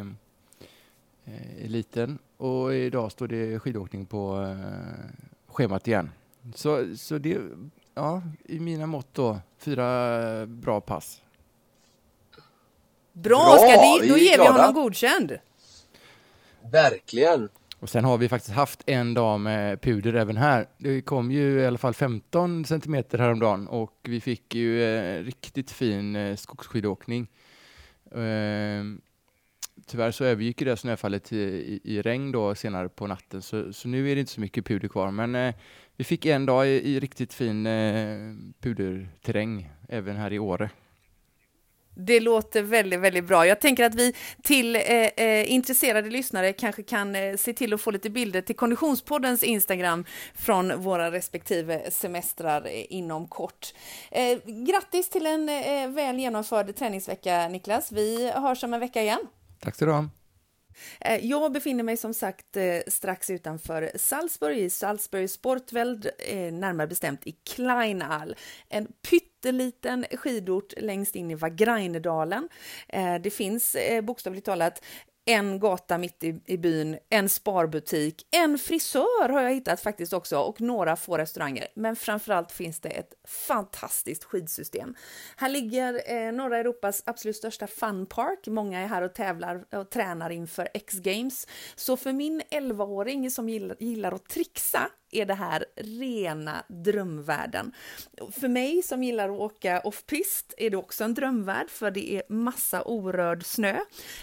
eh, 1.25 1.65
eliten. 1.65 2.19
Och 2.37 2.75
idag 2.75 3.11
står 3.11 3.27
det 3.27 3.59
skidåkning 3.59 4.05
på 4.05 4.41
eh, 4.41 5.11
schemat 5.47 5.87
igen. 5.87 6.11
Så, 6.55 6.97
så 6.97 7.17
det, 7.17 7.41
ja, 7.93 8.21
i 8.45 8.59
mina 8.59 8.85
mått 8.85 9.13
då, 9.13 9.39
fyra 9.57 10.45
bra 10.45 10.81
pass. 10.81 11.21
Bra, 13.13 13.37
bra 13.37 13.53
Oskar, 13.53 14.07
då 14.07 14.17
ger 14.17 14.37
vi 14.37 14.47
honom 14.47 14.73
godkänd. 14.73 15.37
Verkligen. 16.71 17.49
Och 17.79 17.89
sen 17.89 18.05
har 18.05 18.17
vi 18.17 18.29
faktiskt 18.29 18.55
haft 18.55 18.83
en 18.85 19.13
dag 19.13 19.39
med 19.39 19.73
eh, 19.73 19.79
puder 19.79 20.13
även 20.13 20.37
här. 20.37 20.67
Det 20.77 21.01
kom 21.01 21.31
ju 21.31 21.59
i 21.59 21.65
alla 21.65 21.77
fall 21.77 21.93
15 21.93 22.65
centimeter 22.65 23.17
häromdagen 23.17 23.67
och 23.67 23.99
vi 24.03 24.21
fick 24.21 24.55
ju 24.55 24.83
eh, 24.83 25.23
riktigt 25.23 25.71
fin 25.71 26.15
eh, 26.15 26.35
skogsskidåkning. 26.35 27.27
Eh, 28.11 28.83
tyvärr 29.85 30.11
så 30.11 30.25
övergick 30.25 30.59
det 30.59 30.77
snöfallet 30.77 31.33
i, 31.33 31.37
i, 31.37 31.81
i, 31.83 32.01
regn 32.01 32.31
då 32.31 32.55
senare 32.55 32.89
på 32.89 33.07
natten, 33.07 33.41
så, 33.41 33.73
så 33.73 33.87
nu 33.87 34.11
är 34.11 34.15
det 34.15 34.19
inte 34.19 34.31
så 34.31 34.41
mycket 34.41 34.65
puder 34.65 34.87
kvar. 34.87 35.11
Men 35.11 35.35
eh, 35.35 35.55
vi 35.95 36.03
fick 36.03 36.25
en 36.25 36.45
dag 36.45 36.67
i, 36.67 36.71
i 36.71 36.99
riktigt 36.99 37.33
fin 37.33 37.65
eh, 37.65 38.33
puderterräng 38.61 39.69
även 39.89 40.15
här 40.15 40.33
i 40.33 40.39
Åre. 40.39 40.69
Det 41.99 42.19
låter 42.19 42.61
väldigt, 42.61 42.99
väldigt 42.99 43.25
bra. 43.25 43.47
Jag 43.47 43.59
tänker 43.59 43.83
att 43.83 43.95
vi 43.95 44.13
till 44.43 44.75
eh, 44.75 44.81
eh, 44.81 45.51
intresserade 45.51 46.09
lyssnare 46.09 46.53
kanske 46.53 46.83
kan 46.83 47.15
eh, 47.15 47.35
se 47.35 47.53
till 47.53 47.73
att 47.73 47.81
få 47.81 47.91
lite 47.91 48.09
bilder 48.09 48.41
till 48.41 48.55
Konditionspoddens 48.55 49.43
Instagram 49.43 50.05
från 50.35 50.81
våra 50.81 51.11
respektive 51.11 51.91
semestrar 51.91 52.65
eh, 52.65 52.85
inom 52.89 53.27
kort. 53.27 53.73
Eh, 54.11 54.37
grattis 54.45 55.09
till 55.09 55.25
en 55.25 55.49
eh, 55.49 55.89
väl 55.89 56.19
genomförd 56.19 56.75
träningsvecka, 56.75 57.47
Niklas. 57.47 57.91
Vi 57.91 58.31
hörs 58.31 58.63
om 58.63 58.73
en 58.73 58.79
vecka 58.79 59.01
igen. 59.01 59.27
Tack 59.59 59.75
så 59.75 59.85
du 59.85 59.91
ha. 59.91 60.09
Eh, 61.01 61.25
jag 61.25 61.51
befinner 61.51 61.83
mig 61.83 61.97
som 61.97 62.13
sagt 62.13 62.57
strax 62.87 63.29
utanför 63.29 63.91
Salzburg, 63.95 64.57
i 64.57 64.69
Salzburg 64.69 65.29
Sportveld, 65.29 66.09
närmare 66.51 66.87
bestämt 66.87 67.27
i 67.27 67.31
Kleinal. 67.31 68.35
En 68.69 68.87
pytteliten 69.41 70.05
skidort 70.11 70.73
längst 70.77 71.15
in 71.15 71.31
i 71.31 71.35
Vagrainedalen. 71.35 72.49
Eh, 72.87 73.15
det 73.15 73.29
finns 73.29 73.75
eh, 73.75 74.01
bokstavligt 74.01 74.45
talat 74.45 74.81
en 75.25 75.59
gata 75.59 75.97
mitt 75.97 76.23
i, 76.23 76.41
i 76.45 76.57
byn, 76.57 76.97
en 77.09 77.29
sparbutik, 77.29 78.27
en 78.31 78.57
frisör 78.57 79.29
har 79.29 79.41
jag 79.41 79.53
hittat 79.53 79.81
faktiskt 79.81 80.13
också 80.13 80.37
och 80.37 80.61
några 80.61 80.95
få 80.95 81.17
restauranger. 81.17 81.67
Men 81.75 81.95
framförallt 81.95 82.51
finns 82.51 82.79
det 82.79 82.89
ett 82.89 83.13
fantastiskt 83.27 84.23
skidsystem. 84.23 84.95
Här 85.37 85.49
ligger 85.49 86.01
eh, 86.13 86.31
norra 86.31 86.57
Europas 86.57 87.03
absolut 87.05 87.35
största 87.35 87.67
funpark. 87.67 88.47
Många 88.47 88.79
är 88.79 88.87
här 88.87 89.01
och 89.01 89.13
tävlar 89.13 89.65
och 89.75 89.89
tränar 89.89 90.29
inför 90.29 90.69
X-games. 90.73 91.47
Så 91.75 91.97
för 91.97 92.13
min 92.13 92.41
11-åring 92.41 93.31
som 93.31 93.49
gillar, 93.49 93.77
gillar 93.79 94.11
att 94.11 94.29
trixa 94.29 94.89
är 95.11 95.25
det 95.25 95.33
här 95.33 95.65
rena 95.75 96.63
drömvärlden. 96.67 97.71
För 98.31 98.47
mig 98.47 98.81
som 98.81 99.03
gillar 99.03 99.29
att 99.29 99.39
åka 99.39 99.79
off-pist 99.79 100.53
är 100.57 100.69
det 100.69 100.77
också 100.77 101.03
en 101.03 101.13
drömvärld 101.13 101.69
för 101.69 101.91
det 101.91 102.13
är 102.13 102.23
massa 102.29 102.83
orörd 102.83 103.45
snö. 103.45 103.79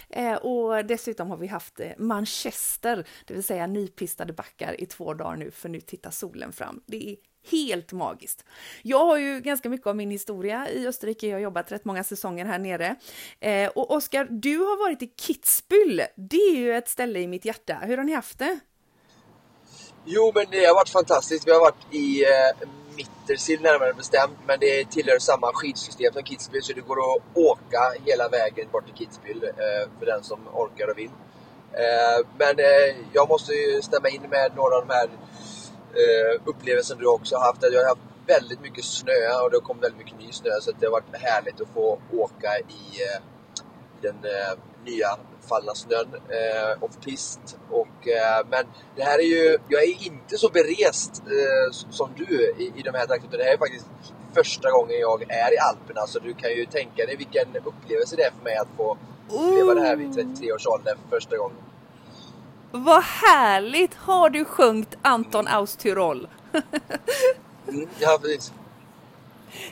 Eh, 0.09 0.35
och 0.35 0.85
dessutom 0.85 1.29
har 1.29 1.37
vi 1.37 1.47
haft 1.47 1.79
eh, 1.79 1.91
Manchester, 1.97 3.07
det 3.25 3.33
vill 3.33 3.43
säga 3.43 3.67
nypistade 3.67 4.33
backar 4.33 4.81
i 4.81 4.85
två 4.85 5.13
dagar 5.13 5.35
nu 5.35 5.51
för 5.51 5.69
nu 5.69 5.79
tittar 5.79 6.11
solen 6.11 6.53
fram. 6.53 6.81
Det 6.85 7.09
är 7.09 7.15
helt 7.51 7.91
magiskt. 7.91 8.45
Jag 8.81 9.05
har 9.05 9.17
ju 9.17 9.39
ganska 9.39 9.69
mycket 9.69 9.87
av 9.87 9.95
min 9.95 10.11
historia 10.11 10.69
i 10.69 10.87
Österrike. 10.87 11.27
Jag 11.27 11.35
har 11.35 11.41
jobbat 11.41 11.71
rätt 11.71 11.85
många 11.85 12.03
säsonger 12.03 12.45
här 12.45 12.59
nere. 12.59 12.95
Eh, 13.39 13.69
och 13.69 13.91
Oskar, 13.91 14.27
du 14.29 14.57
har 14.57 14.77
varit 14.77 15.01
i 15.01 15.05
Kitzbühel. 15.05 16.01
Det 16.15 16.37
är 16.37 16.55
ju 16.55 16.73
ett 16.73 16.89
ställe 16.89 17.19
i 17.19 17.27
mitt 17.27 17.45
hjärta. 17.45 17.79
Hur 17.83 17.97
har 17.97 18.03
ni 18.03 18.13
haft 18.13 18.39
det? 18.39 18.59
Jo, 20.07 20.31
men 20.35 20.45
det 20.51 20.65
har 20.65 20.75
varit 20.75 20.89
fantastiskt. 20.89 21.47
Vi 21.47 21.51
har 21.51 21.59
varit 21.59 21.93
i 21.93 22.23
eh, 22.23 22.67
Mittersill 22.95 23.61
närmare 23.61 23.93
bestämt, 23.93 24.37
men 24.47 24.59
det 24.59 24.91
tillhör 24.91 25.19
samma 25.19 25.51
skidsystem 25.53 26.13
som 26.13 26.21
Kitzbühel, 26.21 26.61
så 26.61 26.73
det 26.73 26.81
går 26.81 26.97
att 26.99 27.21
åka 27.33 27.93
hela 28.05 28.29
vägen 28.29 28.67
bort 28.71 28.85
till 28.85 28.95
Kitzbühel 28.95 29.43
eh, 29.43 29.89
för 29.99 30.05
den 30.05 30.23
som 30.23 30.39
orkar 30.53 30.87
och 30.87 30.97
vill. 30.97 31.11
Eh, 31.73 32.27
men 32.37 32.59
eh, 32.59 32.95
jag 33.13 33.29
måste 33.29 33.53
ju 33.53 33.81
stämma 33.81 34.09
in 34.09 34.21
med 34.21 34.51
några 34.55 34.75
av 34.75 34.87
de 34.87 34.93
här 34.93 35.09
eh, 35.93 36.41
upplevelserna 36.45 37.01
du 37.01 37.07
också 37.07 37.35
har 37.35 37.45
haft. 37.45 37.63
Jag 37.63 37.81
har 37.81 37.89
haft 37.89 38.01
väldigt 38.27 38.61
mycket 38.61 38.85
snö 38.85 39.41
och 39.43 39.51
det 39.51 39.57
har 39.57 39.61
kommit 39.61 39.83
väldigt 39.83 39.99
mycket 39.99 40.19
ny 40.19 40.31
snö, 40.31 40.49
så 40.61 40.71
det 40.79 40.85
har 40.85 40.91
varit 40.91 41.15
härligt 41.15 41.61
att 41.61 41.73
få 41.73 41.99
åka 42.13 42.57
i 42.57 43.01
eh, 43.03 43.21
den 44.01 44.15
eh, 44.15 44.57
nya 44.85 45.17
fallna 45.49 45.75
snön 45.75 46.07
eh, 46.13 46.83
off-pist. 46.83 47.57
eh, 47.71 48.47
men 48.49 48.65
det 48.95 49.03
här 49.03 49.19
är 49.19 49.23
ju, 49.23 49.57
jag 49.67 49.83
är 49.83 50.05
inte 50.05 50.37
så 50.37 50.49
berest 50.49 51.23
eh, 51.25 51.71
som 51.71 52.09
du 52.15 52.53
i, 52.57 52.73
i 52.75 52.81
de 52.81 52.93
här 52.93 53.05
trakterna. 53.05 53.37
Det 53.37 53.43
här 53.43 53.53
är 53.53 53.57
faktiskt 53.57 53.85
första 54.33 54.71
gången 54.71 54.99
jag 54.99 55.21
är 55.21 55.53
i 55.53 55.57
Alperna 55.57 56.07
så 56.07 56.19
du 56.19 56.33
kan 56.33 56.51
ju 56.51 56.65
tänka 56.65 57.05
dig 57.05 57.15
vilken 57.15 57.47
upplevelse 57.63 58.15
det 58.15 58.23
är 58.23 58.31
för 58.31 58.43
mig 58.43 58.55
att 58.55 58.67
få 58.77 58.97
uppleva 59.29 59.73
det 59.73 59.81
här 59.81 59.95
vid 59.95 60.13
33 60.13 60.51
års 60.53 60.67
ålder 60.67 60.95
för 60.95 61.17
första 61.17 61.37
gången. 61.37 61.57
Vad 62.71 63.03
härligt! 63.03 63.93
Har 63.93 64.29
du 64.29 64.45
sjungit 64.45 64.97
Anton 65.01 65.47
aus 65.47 65.75
Tyrol? 65.75 66.27
mm, 67.67 67.87
ja, 67.99 68.19
precis. 68.21 68.53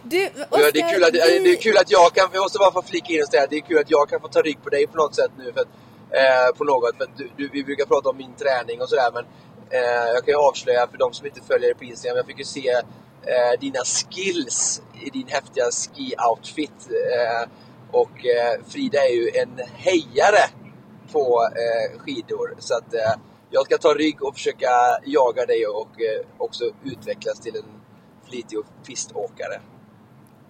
Du, 0.03 0.27
Oscar, 0.27 0.71
det, 0.73 0.79
är 0.79 0.93
kul 0.93 1.03
att, 1.03 1.13
vi... 1.13 1.39
det 1.39 1.49
är 1.49 1.61
kul 1.61 1.77
att 1.77 1.91
jag 1.91 2.13
kan, 2.13 2.29
jag 2.33 2.41
måste 2.41 2.59
bara 2.59 2.71
få 2.71 2.81
flika 2.81 3.13
in 3.13 3.21
och 3.21 3.27
säga 3.27 3.47
det 3.49 3.55
är 3.55 3.61
kul 3.61 3.77
att 3.77 3.91
jag 3.91 4.09
kan 4.09 4.21
få 4.21 4.27
ta 4.27 4.41
rygg 4.41 4.63
på 4.63 4.69
dig 4.69 4.87
på 4.87 4.97
något 4.97 5.15
sätt 5.15 5.31
nu. 5.37 5.53
För 5.53 5.61
att, 5.61 5.67
eh, 6.11 6.57
på 6.57 6.63
något, 6.63 6.97
för 6.97 7.07
du, 7.17 7.29
du, 7.37 7.49
vi 7.53 7.63
brukar 7.63 7.85
prata 7.85 8.09
om 8.09 8.17
min 8.17 8.35
träning 8.35 8.81
och 8.81 8.89
sådär 8.89 9.11
men 9.13 9.25
eh, 9.69 10.07
jag 10.13 10.25
kan 10.25 10.31
ju 10.33 10.39
avslöja 10.39 10.87
för 10.87 10.97
de 10.97 11.13
som 11.13 11.25
inte 11.25 11.41
följer 11.41 11.69
dig 11.69 11.75
på 11.75 11.83
Instagram, 11.83 12.17
jag 12.17 12.25
fick 12.25 12.39
ju 12.39 12.45
se 12.45 12.69
eh, 13.25 13.59
dina 13.59 13.79
skills 13.79 14.81
i 15.05 15.09
din 15.09 15.27
häftiga 15.27 15.71
ski-outfit. 15.71 16.89
Eh, 16.91 17.49
och 17.91 18.25
eh, 18.25 18.59
Frida 18.67 18.99
är 18.99 19.13
ju 19.13 19.29
en 19.29 19.59
hejare 19.73 20.49
på 21.11 21.49
eh, 21.55 21.99
skidor. 21.99 22.55
Så 22.59 22.77
att 22.77 22.93
jag 23.49 23.65
ska 23.65 23.77
ta 23.77 23.93
rygg 23.93 24.23
och 24.23 24.33
försöka 24.33 24.69
jaga 25.05 25.45
dig 25.45 25.67
och 25.67 25.91
också 26.37 26.63
utvecklas 26.83 27.39
till 27.39 27.55
en 27.55 27.81
flitig 28.29 28.59
piståkare. 28.87 29.61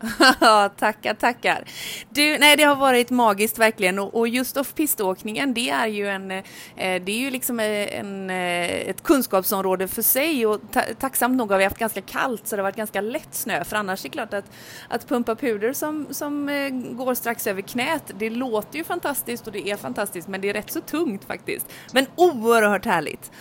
tackar, 0.78 1.14
tackar. 1.14 1.64
Du, 2.10 2.38
nej, 2.38 2.58
det 2.58 2.64
har 2.64 2.76
varit 2.76 3.10
magiskt 3.10 3.60
verkligen 3.60 4.00
och, 4.00 4.16
och 4.16 4.28
just 4.28 4.58
off-piståkningen, 4.58 5.54
det 5.54 5.70
är 5.70 5.88
ju 5.88 6.08
en, 6.08 6.32
eh, 6.32 6.44
det 6.76 7.12
är 7.12 7.18
ju 7.18 7.30
liksom 7.30 7.60
eh, 7.60 8.00
en, 8.00 8.30
eh, 8.30 8.90
ett 8.90 9.04
kunskapsområde 9.04 9.88
för 9.88 10.02
sig 10.02 10.46
och 10.46 10.62
ta, 10.72 10.82
tacksamt 11.00 11.38
nog 11.38 11.52
har 11.52 11.58
vi 11.58 11.64
haft 11.64 11.78
ganska 11.78 12.02
kallt 12.02 12.48
så 12.48 12.56
det 12.56 12.62
har 12.62 12.64
varit 12.64 12.76
ganska 12.76 13.02
lätt 13.02 13.36
snö, 13.36 13.64
för 13.64 13.76
annars 13.76 14.06
är 14.06 14.10
det 14.10 14.14
klart 14.14 14.34
att, 14.34 14.46
att 14.90 15.08
pumpa 15.08 15.36
puder 15.36 15.74
som, 15.74 16.08
som 16.10 16.50
eh, 16.50 16.70
går 16.70 17.14
strax 17.14 17.48
över 17.48 17.62
knät, 17.62 18.12
det 18.18 18.30
låter 18.30 18.78
ju 18.78 18.84
fantastiskt 18.84 19.48
och 19.48 19.54
det 19.54 19.70
är 19.70 19.78
fantastiskt, 19.78 20.28
men 20.28 20.42
det 20.42 20.50
är 20.50 20.54
rätt 20.54 20.72
så 20.72 20.82
tungt 20.82 21.26
faktiskt. 21.26 21.68
Men 21.92 22.06
oerhört 22.16 22.86
härligt. 22.86 23.32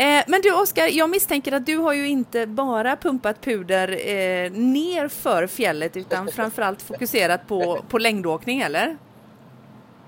Eh, 0.00 0.24
men 0.26 0.40
du 0.42 0.52
Oskar, 0.52 0.86
jag 0.86 1.10
misstänker 1.10 1.52
att 1.52 1.66
du 1.66 1.76
har 1.76 1.92
ju 1.92 2.08
inte 2.08 2.46
bara 2.46 2.96
pumpat 2.96 3.40
puder 3.40 3.88
eh, 3.88 4.52
ner 4.52 5.08
för 5.08 5.46
fjället 5.46 5.96
utan 5.96 6.28
framförallt 6.32 6.82
fokuserat 6.82 7.48
på, 7.48 7.84
på 7.88 7.98
längdåkning, 7.98 8.60
eller? 8.60 8.96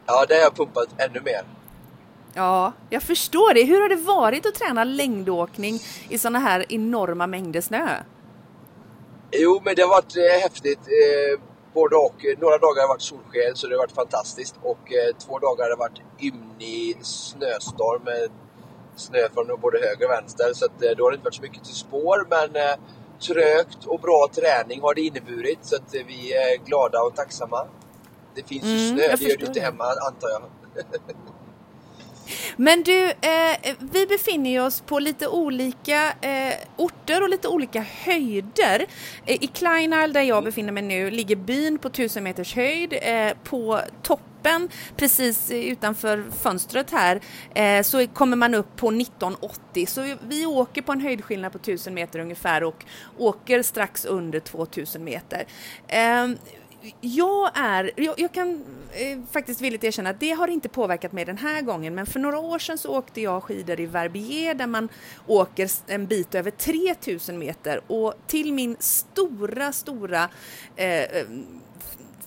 Ja, 0.07 0.25
det 0.29 0.35
har 0.35 0.41
jag 0.41 0.57
pumpat 0.57 0.89
ännu 0.99 1.21
mer. 1.21 1.43
Ja, 2.35 2.73
jag 2.91 3.03
förstår 3.03 3.55
det. 3.55 3.63
Hur 3.63 3.81
har 3.81 3.89
det 3.89 3.97
varit 3.97 4.47
att 4.47 4.55
träna 4.55 4.85
längdåkning 4.85 5.79
i 6.09 6.19
sådana 6.19 6.39
här 6.39 6.65
enorma 6.69 7.27
mängder 7.27 7.61
snö? 7.61 7.89
Jo, 9.31 9.61
men 9.65 9.75
det 9.75 9.83
har 9.83 9.89
varit 9.89 10.17
eh, 10.17 10.43
häftigt. 10.43 10.81
Eh, 10.81 11.41
både 11.75 11.97
och. 11.97 12.25
Några 12.39 12.59
dagar 12.59 12.83
har 12.83 12.89
varit 12.89 13.03
solsken, 13.03 13.55
så 13.55 13.67
det 13.67 13.75
har 13.75 13.79
varit 13.79 13.95
fantastiskt. 13.95 14.55
Och 14.63 14.93
eh, 14.93 15.17
två 15.27 15.39
dagar 15.39 15.65
har 15.65 15.71
det 15.71 15.77
varit 15.77 16.01
ymnig 16.21 16.97
snöstorm 17.03 18.03
med 18.05 18.31
snö 18.97 19.29
från 19.35 19.61
både 19.61 19.79
höger 19.79 20.07
och 20.07 20.13
vänster. 20.13 20.53
Så 20.55 20.65
att, 20.65 20.83
eh, 20.83 20.91
då 20.97 21.05
har 21.05 21.11
det 21.11 21.15
inte 21.15 21.25
varit 21.25 21.35
så 21.35 21.43
mycket 21.43 21.65
till 21.65 21.75
spår. 21.75 22.27
Men 22.31 22.57
eh, 22.57 22.77
trögt 23.27 23.85
och 23.87 24.01
bra 24.01 24.29
träning 24.35 24.81
har 24.81 24.95
det 24.95 25.01
inneburit. 25.01 25.59
Så 25.63 25.77
att 25.77 25.95
eh, 25.95 26.03
vi 26.07 26.33
är 26.33 26.65
glada 26.65 27.03
och 27.03 27.17
tacksamma. 27.17 27.67
Det 28.35 28.49
finns 28.49 28.65
ju 28.65 28.79
mm, 28.79 28.97
snö, 28.97 29.17
det 29.17 29.25
gör 29.25 29.37
det 29.37 29.47
inte 29.47 29.61
hemma 29.61 29.85
antar 29.85 30.29
jag. 30.29 30.43
Men 32.57 32.83
du, 32.83 33.05
eh, 33.05 33.75
vi 33.79 34.07
befinner 34.07 34.67
oss 34.67 34.81
på 34.81 34.99
lite 34.99 35.29
olika 35.29 36.13
eh, 36.21 36.55
orter 36.77 37.23
och 37.23 37.29
lite 37.29 37.49
olika 37.49 37.81
höjder. 37.81 38.87
Eh, 39.27 39.45
I 39.45 39.47
Kleinal, 39.47 40.13
där 40.13 40.23
jag 40.23 40.45
befinner 40.45 40.73
mig 40.73 40.83
nu, 40.83 41.11
ligger 41.11 41.37
byn 41.37 41.79
på 41.79 41.89
1000 41.89 42.25
meters 42.25 42.55
höjd. 42.55 42.99
Eh, 43.03 43.33
på 43.45 43.81
toppen, 44.03 44.32
precis 44.97 45.51
utanför 45.51 46.25
fönstret 46.43 46.91
här, 46.91 47.21
eh, 47.55 47.83
så 47.83 48.07
kommer 48.07 48.37
man 48.37 48.55
upp 48.55 48.77
på 48.77 48.91
1980. 48.91 49.87
Så 49.87 50.17
vi 50.29 50.47
åker 50.47 50.83
på 50.83 50.93
en 50.93 51.01
höjdskillnad 51.01 51.53
på 51.53 51.59
1000 51.59 51.95
meter 51.95 52.19
ungefär 52.19 52.65
och 52.65 52.85
åker 53.19 53.63
strax 53.63 54.05
under 54.05 54.41
2000 54.41 55.05
meter. 55.05 55.45
Eh, 55.89 56.29
jag 57.01 57.51
är, 57.55 57.91
jag, 57.97 58.21
jag 58.21 58.33
kan 58.33 58.65
eh, 58.93 59.19
faktiskt 59.31 59.61
villigt 59.61 59.85
erkänna 59.85 60.11
att 60.11 60.21
det 60.21 60.31
har 60.31 60.49
inte 60.49 60.69
påverkat 60.69 61.13
mig 61.13 61.25
den 61.25 61.39
här 61.39 61.63
gången, 61.63 61.95
men 61.95 62.07
för 62.07 62.21
några 62.21 62.39
år 62.39 62.59
sedan 62.59 62.79
så 62.79 62.97
åkte 62.97 63.21
jag 63.21 63.43
skidor 63.43 63.81
i 63.81 63.87
Verbier 63.87 64.55
där 64.55 64.67
man 64.67 64.89
åker 65.27 65.71
en 65.87 66.07
bit 66.07 66.35
över 66.35 66.51
3000 66.51 67.39
meter 67.39 67.81
och 67.87 68.15
till 68.27 68.53
min 68.53 68.77
stora, 68.79 69.73
stora 69.73 70.29
eh, 70.77 71.03
eh 71.03 71.27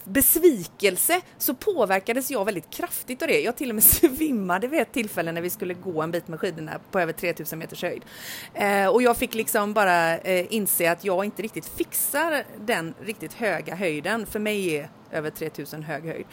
besvikelse 0.06 1.22
så 1.38 1.56
påverkades 1.56 2.32
jag 2.32 2.46
väldigt 2.46 2.70
kraftigt 2.70 3.22
av 3.22 3.28
det. 3.28 3.42
Jag 3.42 3.56
till 3.56 3.70
och 3.70 3.76
med 3.76 3.84
svimmade 4.18 4.68
vid 4.68 4.80
ett 4.80 4.92
tillfälle 4.92 5.32
när 5.32 5.42
vi 5.42 5.50
skulle 5.50 5.74
gå 5.74 6.02
en 6.02 6.12
bit 6.12 6.28
med 6.28 6.40
skidorna 6.40 6.80
på 6.92 7.00
över 7.00 7.14
3000 7.14 7.60
meters 7.60 7.82
höjd. 7.82 8.06
Eh, 8.54 8.88
och 8.88 9.02
jag 9.02 9.18
fick 9.18 9.34
liksom 9.34 9.74
bara 9.74 10.18
eh, 10.18 10.54
inse 10.54 10.92
att 10.92 11.04
jag 11.04 11.26
inte 11.26 11.42
riktigt 11.42 11.66
fixar 11.66 12.44
den 12.66 12.94
riktigt 13.02 13.34
höga 13.34 13.76
höjden. 13.76 14.26
För 14.26 14.40
mig 14.40 14.78
är 14.78 14.90
över 15.12 15.30
3000 15.30 15.84
hög 15.84 16.06
höjd. 16.06 16.26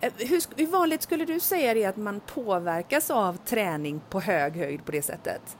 Eh, 0.00 0.12
hur, 0.16 0.42
hur 0.56 0.66
vanligt 0.66 1.02
skulle 1.02 1.24
du 1.24 1.40
säga 1.40 1.74
det 1.74 1.84
att 1.84 1.96
man 1.96 2.20
påverkas 2.20 3.10
av 3.10 3.36
träning 3.36 4.00
på 4.10 4.20
hög 4.20 4.56
höjd 4.56 4.84
på 4.84 4.92
det 4.92 5.02
sättet? 5.02 5.56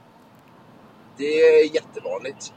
Det 1.16 1.25
är 1.25 1.75
jättevanligt. 1.75 2.52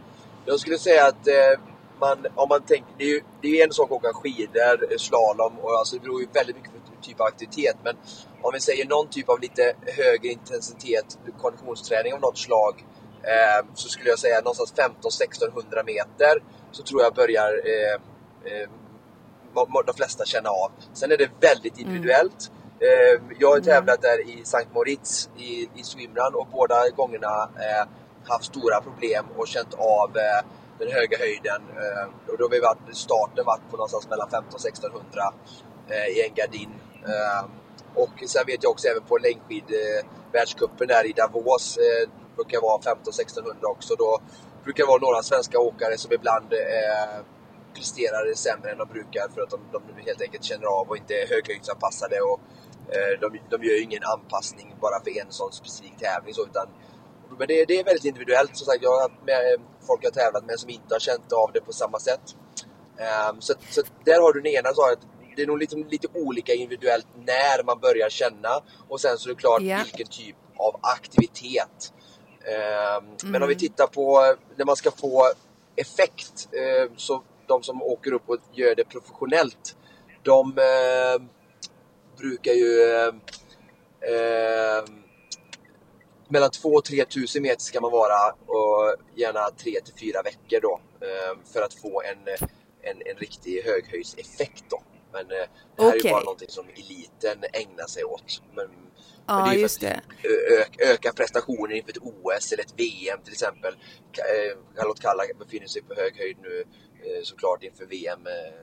Jag 0.46 0.60
skulle 0.60 0.78
säga 0.78 1.08
att 1.08 1.28
eh, 1.28 1.60
man, 2.00 2.26
om 2.36 2.50
man 2.50 2.62
tänker, 2.62 2.94
det 2.98 3.04
är 3.04 3.08
ju 3.08 3.22
det 3.42 3.48
är 3.48 3.66
en 3.66 3.74
sak 3.74 3.86
att 3.86 3.98
åka 3.98 4.14
skidor, 4.14 4.98
slalom 4.98 5.60
och 5.62 5.72
alltså 5.72 5.96
det 5.96 6.02
beror 6.02 6.22
ju 6.22 6.28
väldigt 6.34 6.56
mycket 6.56 6.72
på 6.72 7.02
typ 7.02 7.22
av 7.22 7.28
aktivitet. 7.28 7.78
Men 7.84 7.96
om 8.42 8.52
vi 8.54 8.60
säger 8.60 8.86
någon 8.86 9.10
typ 9.10 9.30
av 9.30 9.40
lite 9.40 9.74
högre 9.86 10.28
intensitet, 10.28 11.18
konditionsträning 11.38 12.14
av 12.14 12.22
något 12.22 12.38
slag, 12.38 12.86
eh, 13.24 13.66
så 13.74 13.90
skulle 13.90 14.10
jag 14.10 14.20
säga 14.20 14.42
någonstans 14.42 14.74
15-1600 14.74 15.86
meter 15.86 16.44
så 16.72 16.84
tror 16.84 17.02
jag 17.02 17.14
börjar 17.14 17.62
eh, 17.66 17.94
eh, 18.52 18.70
de 19.86 19.94
flesta 19.96 20.26
känna 20.26 20.50
av. 20.50 20.72
Sen 20.94 21.12
är 21.12 21.18
det 21.18 21.30
väldigt 21.40 21.78
mm. 21.78 21.90
individuellt. 21.90 22.52
Mm. 22.80 23.36
jag 23.40 23.50
har 23.50 23.60
tävlat 23.60 24.02
där 24.02 24.30
i 24.30 24.46
Sankt 24.46 24.74
Moritz 24.74 25.30
i, 25.38 25.70
i 25.76 25.84
swimrun 25.84 26.36
och 26.36 26.48
båda 26.52 26.90
gångerna 26.90 27.50
eh, 27.56 27.88
haft 28.28 28.46
stora 28.46 28.82
problem 28.82 29.26
och 29.38 29.48
känt 29.48 29.74
av 29.74 30.18
eh, 30.18 30.46
den 30.80 30.92
höga 30.92 31.18
höjden. 31.18 31.62
Eh, 31.84 32.32
och 32.32 32.38
då 32.38 32.44
har 32.44 32.50
vi 32.50 32.60
varit, 32.60 32.98
starten 32.98 33.46
varit 33.46 33.70
på 33.70 33.78
någonstans 33.78 34.10
mellan 34.10 34.30
1500-1600 34.30 35.34
eh, 35.90 36.08
i 36.08 36.28
en 36.28 36.34
gardin. 36.34 36.74
Eh, 37.04 37.50
och 37.96 38.24
sen 38.28 38.44
vet 38.48 38.64
jag 38.64 38.72
också 38.72 38.88
även 38.88 39.04
på 39.04 39.18
längdskidvärldscupen 39.18 40.90
eh, 40.90 40.96
där 40.96 41.06
i 41.06 41.14
Davos 41.14 41.78
eh, 41.78 42.10
brukar 42.36 42.62
vara 42.62 42.78
1500-1600 42.82 43.66
också. 43.66 43.96
Då 43.96 44.20
brukar 44.64 44.84
det 44.84 44.88
vara 44.88 45.02
några 45.02 45.24
svenska 45.24 45.60
åkare 45.60 45.98
som 45.98 46.14
ibland 46.14 46.54
eh, 46.54 47.20
presterar 47.74 48.34
sämre 48.36 48.72
än 48.72 48.78
de 48.78 48.88
brukar 48.88 49.28
för 49.34 49.42
att 49.42 49.50
de, 49.50 49.60
de 49.72 49.82
helt 50.06 50.22
enkelt 50.22 50.44
känner 50.44 50.68
av 50.68 50.90
och 50.90 50.98
inte 50.98 51.14
är 51.14 51.28
höghöjdsanpassade. 51.28 52.22
Och, 52.22 52.40
eh, 52.96 53.20
de, 53.22 53.40
de 53.50 53.64
gör 53.64 53.74
ju 53.74 53.82
ingen 53.82 54.04
anpassning 54.04 54.76
bara 54.82 55.04
för 55.04 55.22
en 55.22 55.32
sån 55.32 55.52
specifik 55.52 55.98
tävling. 55.98 56.34
Så, 56.34 56.44
utan 56.44 56.68
men 57.38 57.48
det, 57.48 57.66
det, 57.66 57.80
är 57.80 57.84
väldigt 57.84 58.06
individuellt. 58.06 58.58
Som 58.58 58.66
sagt, 58.66 58.84
jag 58.84 59.00
har 59.00 59.12
med 59.26 59.62
folk 59.88 60.00
jag 60.04 60.14
tävlat 60.14 60.46
med 60.46 60.60
som 60.60 60.70
inte 60.70 60.96
har 60.96 61.00
känt 61.00 61.32
av 61.32 61.52
det 61.54 61.62
på 61.62 61.74
samma 61.74 62.00
sätt. 62.00 62.36
Um, 63.32 63.42
så, 63.42 63.54
så 63.70 63.82
där 64.06 64.22
har 64.22 64.34
du 64.34 64.42
den 64.42 64.54
ena 64.54 64.74
svaret. 64.74 65.00
Det 65.36 65.42
är 65.42 65.48
nog 65.48 65.60
lite, 65.60 65.76
lite 65.76 66.08
olika 66.14 66.54
individuellt 66.54 67.08
när 67.16 67.64
man 67.64 67.80
börjar 67.80 68.10
känna 68.10 68.62
och 68.90 69.02
sen 69.02 69.18
så 69.18 69.30
är 69.30 69.34
det 69.34 69.40
klart 69.40 69.62
yeah. 69.62 69.84
vilken 69.84 70.08
typ 70.08 70.36
av 70.58 70.80
aktivitet. 70.82 71.94
Um, 72.48 73.06
mm. 73.06 73.18
Men 73.24 73.42
om 73.44 73.48
vi 73.48 73.54
mm. 73.54 73.60
tittar 73.60 73.88
på 73.88 74.36
när 74.56 74.66
man 74.66 74.76
ska 74.76 74.92
få 74.92 75.32
effekt, 75.76 76.50
uh, 76.54 76.92
så 76.96 77.24
de 77.48 77.64
som 77.64 77.84
åker 77.84 78.14
upp 78.14 78.30
och 78.30 78.38
gör 78.54 78.76
det 78.76 78.84
professionellt, 78.84 79.78
de 80.24 80.58
uh, 80.58 81.28
brukar 82.18 82.52
ju 82.52 82.84
uh, 82.98 83.14
mellan 86.28 86.52
2 86.52 86.70
och 86.70 86.86
3 86.86 87.06
tusen 87.06 87.42
meter 87.42 87.62
ska 87.62 87.82
man 87.82 87.92
vara 87.92 88.32
och 88.32 88.96
gärna 89.16 89.50
3 89.50 89.82
till 89.86 89.94
4 90.14 90.22
veckor 90.24 90.60
då 90.62 90.80
eh, 91.02 91.52
för 91.54 91.62
att 91.62 91.74
få 91.74 92.02
en, 92.02 92.28
en, 92.82 93.02
en 93.06 93.18
riktig 93.18 93.62
höghöjdseffekt 93.64 94.64
då. 94.70 94.84
Men 95.12 95.22
eh, 95.22 95.48
det 95.76 95.84
här 95.84 95.88
okay. 95.88 96.00
är 96.00 96.04
ju 96.04 96.12
bara 96.12 96.24
någonting 96.24 96.50
som 96.50 96.66
eliten 96.70 97.44
ägnar 97.54 97.88
sig 97.88 98.04
åt. 98.04 98.42
Men, 98.56 98.68
ja, 99.28 99.40
men 99.40 99.50
det 99.50 99.56
är 99.56 99.60
just 99.60 99.82
det. 99.82 100.02
Öka, 100.62 100.92
öka 100.94 101.14
prestationen 101.14 101.78
inför 101.78 101.92
ett 101.92 101.98
OS 101.98 102.52
eller 102.52 102.64
ett 102.64 102.74
VM 102.78 103.20
till 103.24 103.34
exempel. 103.34 103.74
Eh, 103.74 104.58
Charlotte 104.76 105.00
Kalla 105.00 105.24
befinner 105.40 105.68
sig 105.68 105.82
på 105.82 105.94
hög 105.96 106.18
höjd 106.18 106.38
nu 106.42 106.64
såklart 107.24 107.64
inför 107.64 107.86
VM 107.86 108.20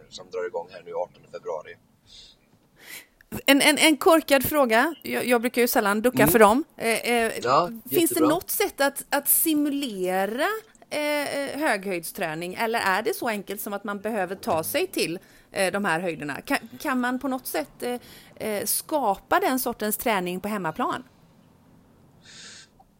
som 0.08 0.30
drar 0.30 0.46
igång 0.46 0.68
här 0.70 0.82
nu 0.84 0.94
18 0.94 1.22
februari. 1.32 1.76
En, 3.46 3.62
en, 3.62 3.78
en 3.78 3.96
korkad 3.96 4.44
fråga, 4.44 4.94
jag, 5.02 5.26
jag 5.26 5.40
brukar 5.40 5.62
ju 5.62 5.68
sällan 5.68 6.02
ducka 6.02 6.22
mm. 6.22 6.32
för 6.32 6.38
dem. 6.38 6.64
Eh, 6.76 7.10
eh, 7.10 7.32
ja, 7.42 7.70
finns 7.90 8.10
det 8.10 8.20
något 8.20 8.50
sätt 8.50 8.80
att, 8.80 9.04
att 9.10 9.28
simulera 9.28 10.48
eh, 10.90 11.38
eh, 11.38 11.58
höghöjdsträning 11.58 12.54
eller 12.54 12.78
är 12.78 13.02
det 13.02 13.14
så 13.14 13.28
enkelt 13.28 13.60
som 13.60 13.72
att 13.72 13.84
man 13.84 14.00
behöver 14.00 14.36
ta 14.36 14.62
sig 14.64 14.86
till 14.86 15.18
eh, 15.52 15.72
de 15.72 15.84
här 15.84 16.00
höjderna? 16.00 16.40
Kan, 16.40 16.58
kan 16.80 17.00
man 17.00 17.18
på 17.18 17.28
något 17.28 17.46
sätt 17.46 17.82
eh, 18.36 18.64
skapa 18.64 19.40
den 19.40 19.58
sortens 19.58 19.96
träning 19.96 20.40
på 20.40 20.48
hemmaplan? 20.48 21.02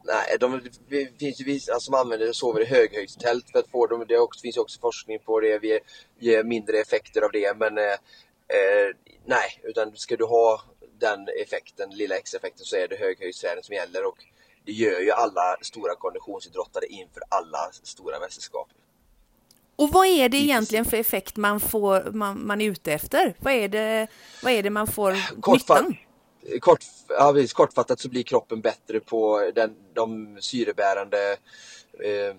Nej, 0.07 0.37
de, 0.40 0.61
det 0.88 1.18
finns 1.18 1.40
ju 1.40 1.44
vissa 1.44 1.81
som 1.81 1.94
använder 1.94 2.29
och 2.29 2.37
sover 2.37 2.61
i 2.61 2.64
höghöjdstält 2.64 3.51
för 3.51 3.59
att 3.59 3.70
få 3.70 3.87
dem. 3.87 4.05
Det 4.09 4.40
finns 4.42 4.57
också 4.57 4.81
forskning 4.81 5.18
på 5.18 5.40
det. 5.40 5.59
Vi 5.59 5.81
ger 6.18 6.44
mindre 6.44 6.79
effekter 6.79 7.23
av 7.23 7.31
det 7.33 7.57
men 7.59 7.79
Eh, 8.48 8.96
nej, 9.24 9.61
utan 9.62 9.96
ska 9.96 10.16
du 10.16 10.24
ha 10.24 10.62
den 10.98 11.28
effekten, 11.42 11.90
lilla 11.90 12.16
extra-effekten, 12.16 12.64
så 12.64 12.76
är 12.76 12.88
det 12.88 12.96
höghöjdsträning 12.96 13.64
som 13.64 13.74
gäller 13.74 14.07
och 14.07 14.24
det 14.64 14.72
gör 14.72 15.00
ju 15.00 15.11
alla 15.11 15.57
stora 15.62 15.94
konditionsidrottare 15.94 16.87
inför 16.87 17.22
alla 17.28 17.70
stora 17.83 18.20
mästerskap. 18.20 18.68
Och 19.76 19.90
vad 19.90 20.07
är 20.07 20.28
det 20.28 20.37
egentligen 20.37 20.85
för 20.85 20.96
effekt 20.96 21.37
man, 21.37 21.61
får, 21.61 22.11
man, 22.12 22.46
man 22.46 22.61
är 22.61 22.70
ute 22.70 22.92
efter? 22.92 23.35
Vad 23.38 23.52
är 23.52 23.68
det, 23.68 24.07
vad 24.42 24.52
är 24.52 24.62
det 24.62 24.70
man 24.70 24.87
får 24.87 25.40
Kortfatt, 25.40 25.88
nyttan? 25.88 26.61
Kort, 26.61 26.85
ja, 27.09 27.35
kortfattat 27.52 28.00
så 28.00 28.09
blir 28.09 28.22
kroppen 28.22 28.61
bättre 28.61 29.00
på 29.00 29.50
den, 29.54 29.76
de 29.94 30.37
syrebärande 30.40 31.37
eh, 32.00 32.37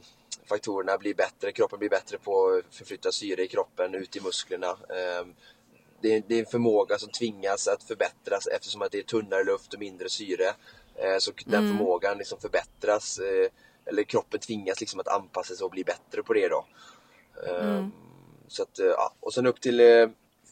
faktorerna 0.50 0.98
blir 0.98 1.14
bättre, 1.14 1.52
kroppen 1.52 1.80
blir 1.80 1.90
bättre 1.90 2.18
på 2.18 2.62
att 2.68 2.76
förflytta 2.76 3.12
syre 3.12 3.44
i 3.44 3.48
kroppen 3.48 3.96
ut 3.96 4.16
i 4.16 4.22
musklerna. 4.22 4.68
Eh, 4.70 5.26
det 6.06 6.16
är, 6.16 6.24
det 6.28 6.36
är 6.36 6.40
en 6.40 6.46
förmåga 6.46 6.98
som 6.98 7.10
tvingas 7.10 7.68
att 7.68 7.84
förbättras 7.84 8.48
eftersom 8.48 8.82
att 8.82 8.92
det 8.92 8.98
är 8.98 9.04
tunnare 9.04 9.44
luft 9.44 9.74
och 9.74 9.80
mindre 9.80 10.10
syre. 10.10 10.48
Eh, 10.96 11.18
så 11.20 11.32
den 11.46 11.64
mm. 11.64 11.78
förmågan 11.78 12.18
liksom 12.18 12.40
förbättras, 12.40 13.20
eh, 13.20 13.50
eller 13.86 14.04
kroppen 14.04 14.40
tvingas 14.40 14.80
liksom 14.80 15.00
att 15.00 15.08
anpassa 15.08 15.56
sig 15.56 15.66
och 15.66 15.72
bli 15.72 15.84
bättre 15.84 16.24
på 16.24 16.34
det 16.34 16.48
då. 16.48 16.66
Eh, 17.48 17.70
mm. 17.70 17.92
Så 18.48 18.64
att, 18.64 18.80
ja. 18.80 19.14
Och 19.20 19.34
sen 19.34 19.46
upp 19.46 19.62
till 19.62 19.82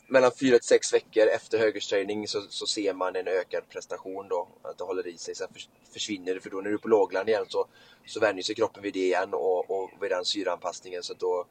mellan 0.07 0.31
4 0.39 0.59
till 0.59 0.67
6 0.67 0.93
veckor 0.93 1.27
efter 1.27 1.57
högersträning 1.57 2.27
så, 2.27 2.41
så 2.49 2.65
ser 2.65 2.93
man 2.93 3.15
en 3.15 3.27
ökad 3.27 3.69
prestation 3.69 4.27
då, 4.27 4.47
att 4.61 4.77
det 4.77 4.83
håller 4.83 5.07
i 5.07 5.17
sig. 5.17 5.35
Sen 5.35 5.47
försvinner 5.93 6.33
det, 6.33 6.41
för 6.41 6.49
då 6.49 6.57
när 6.57 6.69
du 6.69 6.75
är 6.75 6.77
på 6.77 6.87
lågland 6.87 7.29
igen 7.29 7.45
så, 7.49 7.67
så 8.05 8.19
vänjer 8.19 8.43
sig 8.43 8.55
kroppen 8.55 8.83
vid 8.83 8.93
det 8.93 8.99
igen 8.99 9.33
och, 9.33 9.71
och 9.71 9.89
vid 10.01 10.11
den 10.11 10.25
syreanpassningen 10.25 11.03
så 11.03 11.13
då, 11.13 11.45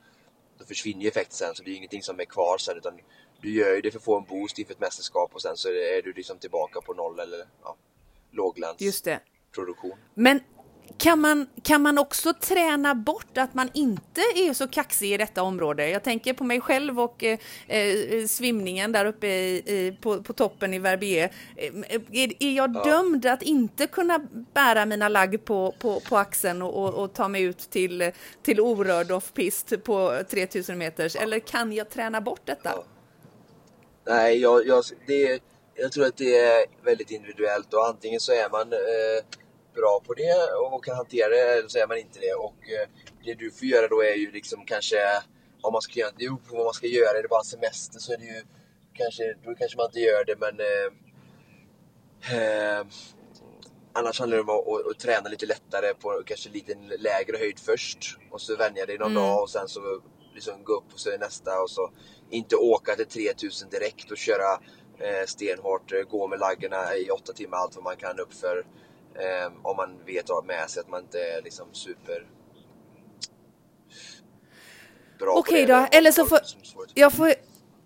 då 0.63 0.67
försvinner 0.67 1.03
ju 1.03 1.09
effekten 1.09 1.37
sen. 1.37 1.55
Så 1.55 1.63
det 1.63 1.71
är 1.71 1.75
ingenting 1.75 2.03
som 2.03 2.21
är 2.21 2.25
kvar 2.25 2.59
sen 2.59 2.77
utan 2.77 3.01
du 3.41 3.55
gör 3.55 3.75
ju 3.75 3.81
det 3.81 3.91
för 3.91 3.99
att 3.99 4.05
få 4.05 4.19
en 4.19 4.25
boost 4.25 4.59
inför 4.59 4.75
ett 4.75 4.81
mästerskap 4.81 5.31
och 5.35 5.43
sen 5.43 5.57
så 5.57 5.69
är 5.69 6.03
du 6.03 6.13
liksom 6.13 6.39
tillbaka 6.39 6.81
på 6.81 6.95
noll 6.95 7.19
eller 7.21 7.47
ja, 7.63 7.77
låglands 8.31 8.83
Just 8.83 9.05
det. 9.05 9.21
produktion. 9.55 9.99
Men 10.15 10.41
kan 11.03 11.21
man, 11.21 11.47
kan 11.63 11.83
man 11.83 11.99
också 11.99 12.35
träna 12.35 12.95
bort 12.95 13.39
att 13.39 13.55
man 13.55 13.71
inte 13.75 14.21
är 14.21 14.55
så 14.55 14.69
kaxig 14.69 15.13
i 15.13 15.17
detta 15.17 15.43
område? 15.43 15.89
Jag 15.89 16.03
tänker 16.03 16.35
på 16.35 16.45
mig 16.45 16.61
själv 16.61 17.01
och 17.01 17.25
eh, 17.25 17.39
eh 17.69 18.27
svimningen 18.27 18.93
där 18.93 19.05
uppe 19.05 19.27
i, 19.27 19.57
i, 19.57 19.99
på, 20.01 20.23
på 20.23 20.33
toppen 20.33 20.75
i 20.75 20.79
Verbier. 20.79 21.33
Eh, 21.57 21.75
är, 22.13 22.43
är 22.43 22.53
jag 22.57 22.77
ja. 22.77 22.85
dömd 22.85 23.27
att 23.27 23.43
inte 23.43 23.87
kunna 23.87 24.19
bära 24.55 24.87
mina 24.87 25.09
lagg 25.09 25.45
på, 25.45 25.75
på, 25.79 26.01
på 26.01 26.17
axeln 26.17 26.63
och, 26.63 26.85
och, 26.85 26.95
och 26.95 27.15
ta 27.15 27.29
mig 27.29 27.43
ut 27.43 27.59
till, 27.59 28.11
till 28.43 28.61
orörd 28.61 29.11
off-pist 29.11 29.85
på 29.85 30.23
3000 30.31 30.79
meters? 30.79 31.17
Eller 31.17 31.39
kan 31.39 31.73
jag 31.73 31.91
träna 31.91 32.21
bort 32.21 32.41
detta? 32.45 32.71
Ja. 32.75 32.85
Nej, 34.07 34.39
jag, 34.39 34.67
jag, 34.67 34.85
det, 35.07 35.41
jag 35.75 35.93
tror 35.93 36.05
att 36.05 36.17
det 36.17 36.39
är 36.39 36.67
väldigt 36.85 37.11
individuellt 37.11 37.75
och 37.75 37.87
antingen 37.87 38.21
så 38.21 38.33
är 38.33 38.51
man 38.51 38.73
eh, 38.73 39.42
bra 39.75 40.01
på 40.07 40.15
det 40.15 40.35
och 40.73 40.85
kan 40.85 40.97
hantera 40.97 41.29
det 41.29 41.59
eller 41.59 41.69
så 41.69 41.79
är 41.79 41.87
man 41.87 41.99
inte 41.99 42.19
det. 42.21 42.35
Och 42.35 42.71
eh, 42.71 42.89
det 43.25 43.35
du 43.35 43.51
får 43.51 43.69
göra 43.69 43.89
då 43.89 44.03
är 44.03 44.15
ju 44.15 44.33
liksom 44.33 44.65
kanske 44.65 44.97
om 45.61 45.73
man 45.73 45.83
ska 45.83 46.01
göra 46.01 46.13
det 46.17 46.29
på 46.29 46.57
vad 46.57 46.65
man 46.65 46.75
ska 46.75 46.87
göra. 46.87 47.19
Är 47.19 47.23
det 47.23 47.29
bara 47.29 47.45
semester 47.45 47.99
så 47.99 48.13
är 48.13 48.17
det 48.17 48.25
ju 48.25 48.43
kanske, 48.95 49.35
då 49.45 49.55
kanske 49.55 49.77
man 49.77 49.87
inte 49.87 50.01
gör 50.01 50.25
det 50.25 50.37
men 50.41 50.61
eh, 50.61 50.89
eh, 52.37 52.87
Annars 53.95 54.21
handlar 54.21 54.37
det 54.37 54.43
om 54.43 54.49
att, 54.49 54.69
att, 54.69 54.91
att, 54.91 54.99
träna 54.99 55.29
lite 55.29 55.47
lättare 55.47 55.95
på 55.95 56.23
kanske 56.27 56.51
lite 56.51 56.75
lägre 56.99 57.37
höjd 57.37 57.59
först 57.59 58.19
och 58.31 58.41
så 58.41 58.57
vänja 58.57 58.87
dig 58.87 58.99
någon 58.99 59.11
mm. 59.11 59.23
dag 59.23 59.43
och 59.43 59.51
sen 59.51 59.69
så 59.69 60.01
liksom 60.35 60.65
gå 60.65 60.73
upp 60.73 60.93
och 60.93 61.01
så 61.01 61.11
är 61.11 61.19
nästa 61.19 61.61
och 61.63 61.71
så 61.71 61.91
inte 62.31 62.57
åka 62.57 62.97
till 62.97 63.07
3000 63.07 63.71
direkt 63.71 64.11
och 64.11 64.17
köra 64.17 64.53
eh, 64.99 65.27
stenhårt, 65.27 65.93
eh, 65.93 66.01
gå 66.01 66.27
med 66.27 66.39
laggarna 66.39 66.97
i 66.97 67.11
åtta 67.11 67.33
timmar 67.33 67.59
allt 67.59 67.75
vad 67.75 67.85
man 67.85 67.97
kan 67.97 68.19
upp 68.19 68.35
för 68.35 68.67
eh, 69.15 69.53
om 69.63 69.77
man 69.77 70.05
vet 70.07 70.31
av 70.31 70.47
med 70.47 70.71
sig 70.71 70.81
att 70.81 70.89
man 70.89 71.01
inte 71.03 71.19
är 71.19 71.43
liksom 71.43 71.67
super 71.73 72.27
bra 75.19 75.33
Okej 75.33 75.67
då, 75.67 75.87
eller 75.93 76.11
så 76.13 76.27
får 76.27 76.39
jag 76.95 77.13
får 77.13 77.35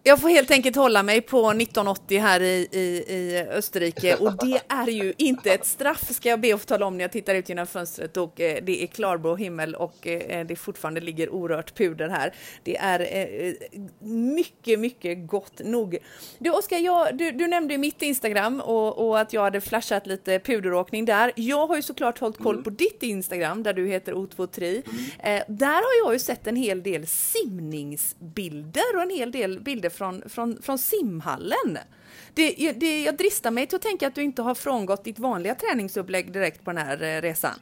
Jag 0.08 0.20
får 0.20 0.28
helt 0.28 0.50
enkelt 0.50 0.76
hålla 0.76 1.02
mig 1.02 1.20
på 1.20 1.50
1980 1.50 2.20
här 2.20 2.42
i, 2.42 2.68
i, 2.72 3.14
i 3.14 3.46
Österrike 3.50 4.16
och 4.16 4.46
det 4.46 4.60
är 4.68 4.88
ju 4.88 5.12
inte 5.16 5.52
ett 5.52 5.66
straff 5.66 6.10
ska 6.10 6.28
jag 6.28 6.40
be 6.40 6.54
att 6.54 6.60
få 6.60 6.66
tala 6.66 6.86
om 6.86 6.96
när 6.96 7.04
jag 7.04 7.12
tittar 7.12 7.34
ut 7.34 7.48
genom 7.48 7.66
fönstret 7.66 8.16
och 8.16 8.40
eh, 8.40 8.64
det 8.64 8.82
är 8.82 8.86
klarblå 8.86 9.36
himmel 9.36 9.74
och 9.74 10.06
eh, 10.06 10.46
det 10.46 10.56
fortfarande 10.56 11.00
ligger 11.00 11.28
orört 11.28 11.74
puder 11.74 12.08
här. 12.08 12.34
Det 12.62 12.76
är 12.76 13.00
eh, 13.00 13.52
mycket, 14.08 14.78
mycket 14.78 15.26
gott 15.26 15.60
nog. 15.64 15.98
Du 16.38 16.50
Oskar, 16.50 16.78
jag, 16.78 17.18
du, 17.18 17.30
du 17.30 17.46
nämnde 17.46 17.78
mitt 17.78 18.02
Instagram 18.02 18.60
och, 18.60 19.08
och, 19.08 19.20
att 19.20 19.32
jag 19.32 19.42
hade 19.42 19.60
flashat 19.60 20.06
lite 20.06 20.38
puderåkning 20.38 21.04
där. 21.04 21.32
Jag 21.36 21.66
har 21.66 21.76
ju 21.76 21.82
såklart 21.82 22.18
hållit 22.18 22.38
koll 22.38 22.54
mm. 22.54 22.64
på 22.64 22.70
ditt 22.70 23.02
Instagram 23.02 23.62
där 23.62 23.72
du 23.72 23.86
heter 23.86 24.12
O23. 24.12 24.82
Mm. 25.22 25.42
Där 25.48 25.66
har 25.66 26.06
jag 26.06 26.12
ju 26.12 26.18
sett 26.18 26.46
en 26.46 26.56
hel 26.56 26.82
del 26.82 27.06
simningsbilder 27.06 28.96
och 28.96 29.02
en 29.02 29.10
hel 29.10 29.32
del 29.32 29.60
bilder 29.60 29.90
från, 29.96 30.22
från, 30.28 30.62
från 30.62 30.78
simhallen. 30.78 31.78
Det, 32.34 32.72
det, 32.72 33.02
jag 33.02 33.16
dristar 33.16 33.50
mig 33.50 33.66
till 33.66 33.76
att 33.76 33.82
tänka 33.82 34.06
att 34.06 34.14
du 34.14 34.22
inte 34.22 34.42
har 34.42 34.54
frångått 34.54 35.04
ditt 35.04 35.18
vanliga 35.18 35.54
träningsupplägg 35.54 36.32
direkt 36.32 36.64
på 36.64 36.72
den 36.72 36.86
här 36.86 37.02
eh, 37.02 37.22
resan. 37.22 37.54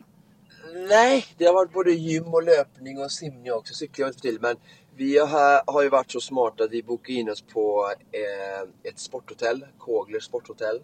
Nej, 0.89 1.27
det 1.39 1.45
har 1.45 1.55
varit 1.55 1.73
både 1.73 1.93
gym 1.93 2.35
och 2.35 2.43
löpning 2.43 2.99
och 2.99 3.13
simning 3.13 3.53
också, 3.53 3.75
cyklar 3.75 4.07
jag 4.07 4.11
inte 4.11 4.21
till. 4.21 4.39
Men 4.41 4.57
vi 4.97 5.19
har, 5.19 5.73
har 5.73 5.83
ju 5.83 5.89
varit 5.89 6.11
så 6.11 6.21
smarta 6.21 6.65
att 6.65 6.71
vi 6.71 6.83
bokade 6.83 7.19
in 7.19 7.31
oss 7.31 7.43
på 7.43 7.93
eh, 8.13 8.91
ett 8.91 8.99
sporthotell, 8.99 9.67
Kågler 9.79 10.21
sporthotell. 10.21 10.77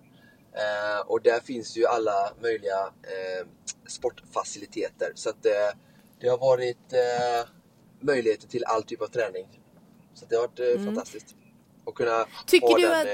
Eh, 0.53 1.07
och 1.07 1.23
där 1.23 1.41
finns 1.41 1.77
ju 1.77 1.87
alla 1.87 2.33
möjliga 2.43 2.81
eh, 3.03 3.47
sportfaciliteter. 3.89 5.13
Så 5.15 5.31
att 5.31 5.47
eh, 5.47 5.79
det 6.21 6.29
har 6.29 6.39
varit 6.39 6.93
eh, 6.93 7.49
möjligheter 8.01 8.49
till 8.49 8.65
all 8.65 8.83
typ 8.83 9.03
av 9.03 9.07
träning. 9.07 9.47
Så 10.15 10.27
det 10.29 10.37
har 10.37 10.43
varit 10.43 10.59
mm. 10.59 10.85
fantastiskt. 10.85 11.35
Att 11.91 11.97
kunna 11.97 12.27
Tycker 12.47 12.67
ha 12.67 12.79
du 12.79 12.83
den, 12.83 13.01
att 13.01 13.07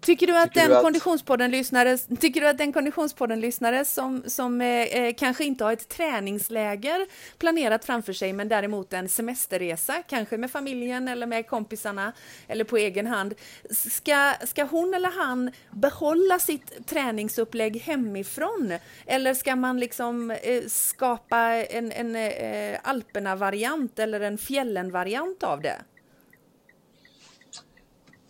Tycker 0.00 0.26
du 0.26 0.36
att 0.36 0.54
tycker 0.54 0.68
den 0.68 0.76
att... 0.76 0.82
konditionspodden-lyssnare, 0.82 1.98
tycker 1.98 2.40
du 2.40 2.48
att 2.48 2.58
den 2.58 2.72
konditionspodden-lyssnare 2.72 3.84
som, 3.84 4.22
som 4.26 4.60
eh, 4.60 4.68
eh, 4.68 5.14
kanske 5.14 5.44
inte 5.44 5.64
har 5.64 5.72
ett 5.72 5.88
träningsläger 5.88 7.06
planerat 7.38 7.84
framför 7.84 8.12
sig, 8.12 8.32
men 8.32 8.48
däremot 8.48 8.92
en 8.92 9.08
semesterresa, 9.08 10.02
kanske 10.08 10.36
med 10.36 10.50
familjen 10.50 11.08
eller 11.08 11.26
med 11.26 11.46
kompisarna 11.46 12.12
eller 12.48 12.64
på 12.64 12.76
egen 12.76 13.06
hand, 13.06 13.34
ska, 13.70 14.32
ska 14.44 14.64
hon 14.64 14.94
eller 14.94 15.10
han 15.10 15.50
behålla 15.70 16.38
sitt 16.38 16.86
träningsupplägg 16.86 17.76
hemifrån? 17.76 18.74
Eller 19.06 19.34
ska 19.34 19.56
man 19.56 19.80
liksom 19.80 20.30
eh, 20.30 20.62
skapa 20.68 21.38
en, 21.40 21.92
en 21.92 22.16
eh, 22.16 22.78
Alperna-variant 22.82 23.98
eller 23.98 24.20
en 24.20 24.38
fjällen-variant 24.38 25.42
av 25.42 25.60
det? 25.60 25.76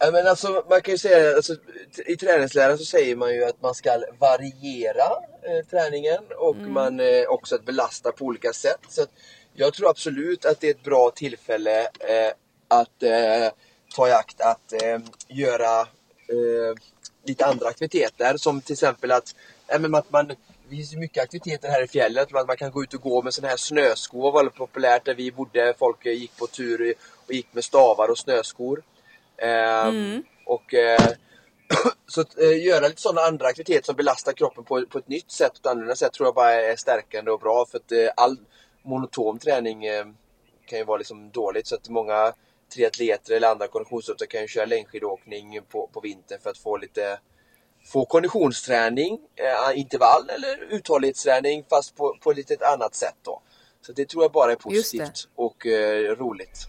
Ja, 0.03 0.11
men 0.11 0.27
alltså, 0.27 0.65
man 0.71 0.83
kan 0.83 0.95
ju 0.95 0.99
säga 0.99 1.37
alltså, 1.37 1.57
i 2.07 2.17
träningsläran 2.17 2.79
så 2.79 2.85
säger 2.85 3.17
man 3.17 3.35
ju 3.35 3.45
att 3.45 3.63
man 3.63 3.75
ska 3.75 4.03
variera 4.19 5.05
eh, 5.43 5.67
träningen 5.71 6.19
och 6.37 6.57
mm. 6.57 6.73
man 6.73 7.01
eh, 7.01 7.29
också 7.29 7.55
att 7.55 7.65
belasta 7.65 8.13
på 8.13 8.25
olika 8.25 8.53
sätt. 8.53 8.81
Så 8.89 9.07
jag 9.55 9.75
tror 9.75 9.91
absolut 9.91 10.45
att 10.45 10.61
det 10.61 10.67
är 10.67 10.71
ett 10.71 10.83
bra 10.83 11.11
tillfälle 11.11 11.81
eh, 11.81 12.33
att 12.69 13.03
eh, 13.03 13.53
ta 13.95 14.09
i 14.09 14.13
akt 14.13 14.41
att 14.41 14.73
eh, 14.83 14.99
göra 15.29 15.81
eh, 15.81 16.75
lite 17.25 17.47
andra 17.47 17.69
aktiviteter 17.69 18.37
som 18.37 18.61
till 18.61 18.73
exempel 18.73 19.13
att, 19.13 19.35
äh, 19.69 19.95
att 19.95 20.13
man 20.13 20.27
det 20.71 20.77
finns 20.77 20.93
ju 20.93 20.99
mycket 20.99 21.23
aktiviteter 21.23 21.69
här 21.69 21.83
i 21.83 21.89
fjället. 21.89 22.31
Man, 22.33 22.47
man 22.47 22.57
kan 22.57 22.71
gå 22.71 22.83
ut 22.83 22.95
och 22.95 23.01
gå 23.01 23.23
med 23.23 23.35
sådana 23.35 23.51
här 23.51 23.57
snöskor. 23.57 24.23
var 24.23 24.33
väldigt 24.33 24.55
populärt 24.55 25.05
där 25.05 25.15
vi 25.15 25.33
bodde. 25.33 25.75
Folk 25.79 26.07
gick 26.07 26.37
på 26.37 26.47
tur 26.47 26.95
och 27.27 27.33
gick 27.33 27.55
med 27.55 27.65
stavar 27.65 28.09
och 28.09 28.19
snöskor. 28.19 28.83
Ehm, 29.40 29.88
mm. 29.88 30.22
Och 30.46 30.74
eh, 30.74 31.09
så 32.07 32.20
att 32.20 32.38
eh, 32.38 32.64
göra 32.64 32.88
lite 32.88 33.00
sådana 33.00 33.20
andra 33.20 33.46
aktiviteter 33.46 33.87
som 33.87 33.96
belastar 33.96 34.33
kroppen 34.33 34.64
på, 34.64 34.87
på 34.87 34.98
ett 34.98 35.09
nytt 35.09 35.31
sätt, 35.31 35.59
ett 35.59 35.66
annorlunda 35.66 35.96
sätt 35.96 36.12
tror 36.12 36.26
jag 36.26 36.35
bara 36.35 36.53
är 36.53 36.76
stärkande 36.76 37.31
och 37.31 37.40
bra 37.40 37.66
för 37.70 37.79
att 37.79 37.92
eh, 37.92 38.09
all 38.16 38.37
monotom 38.83 39.38
träning 39.38 39.85
kan 40.66 40.79
ju 40.79 40.85
vara 40.85 40.98
liksom 40.98 41.31
dåligt 41.31 41.66
så 41.66 41.74
att 41.74 41.88
många 41.88 42.33
triatleter 42.74 43.35
eller 43.35 43.48
andra 43.48 43.68
konditionsutövare 43.68 44.26
kan 44.26 44.40
ju 44.40 44.48
köra 44.48 44.64
längdskidåkning 44.64 45.61
på, 45.68 45.90
på 45.92 46.00
vintern 46.00 46.40
för 46.40 46.50
att 46.50 46.59
få 46.59 46.76
lite 46.76 47.18
få 47.85 48.05
konditionsträning, 48.05 49.18
eh, 49.37 49.79
intervall 49.81 50.31
eller 50.31 50.74
uthållighetsträning 50.74 51.64
fast 51.70 51.96
på, 51.96 52.16
på 52.22 52.33
lite 52.33 52.55
ett 52.55 52.62
annat 52.62 52.94
sätt 52.94 53.16
då. 53.22 53.42
Så 53.81 53.92
det 53.92 54.09
tror 54.09 54.24
jag 54.24 54.33
bara 54.33 54.53
är 54.53 54.57
positivt 54.57 55.29
och 55.35 55.66
eh, 55.66 56.16
roligt. 56.16 56.66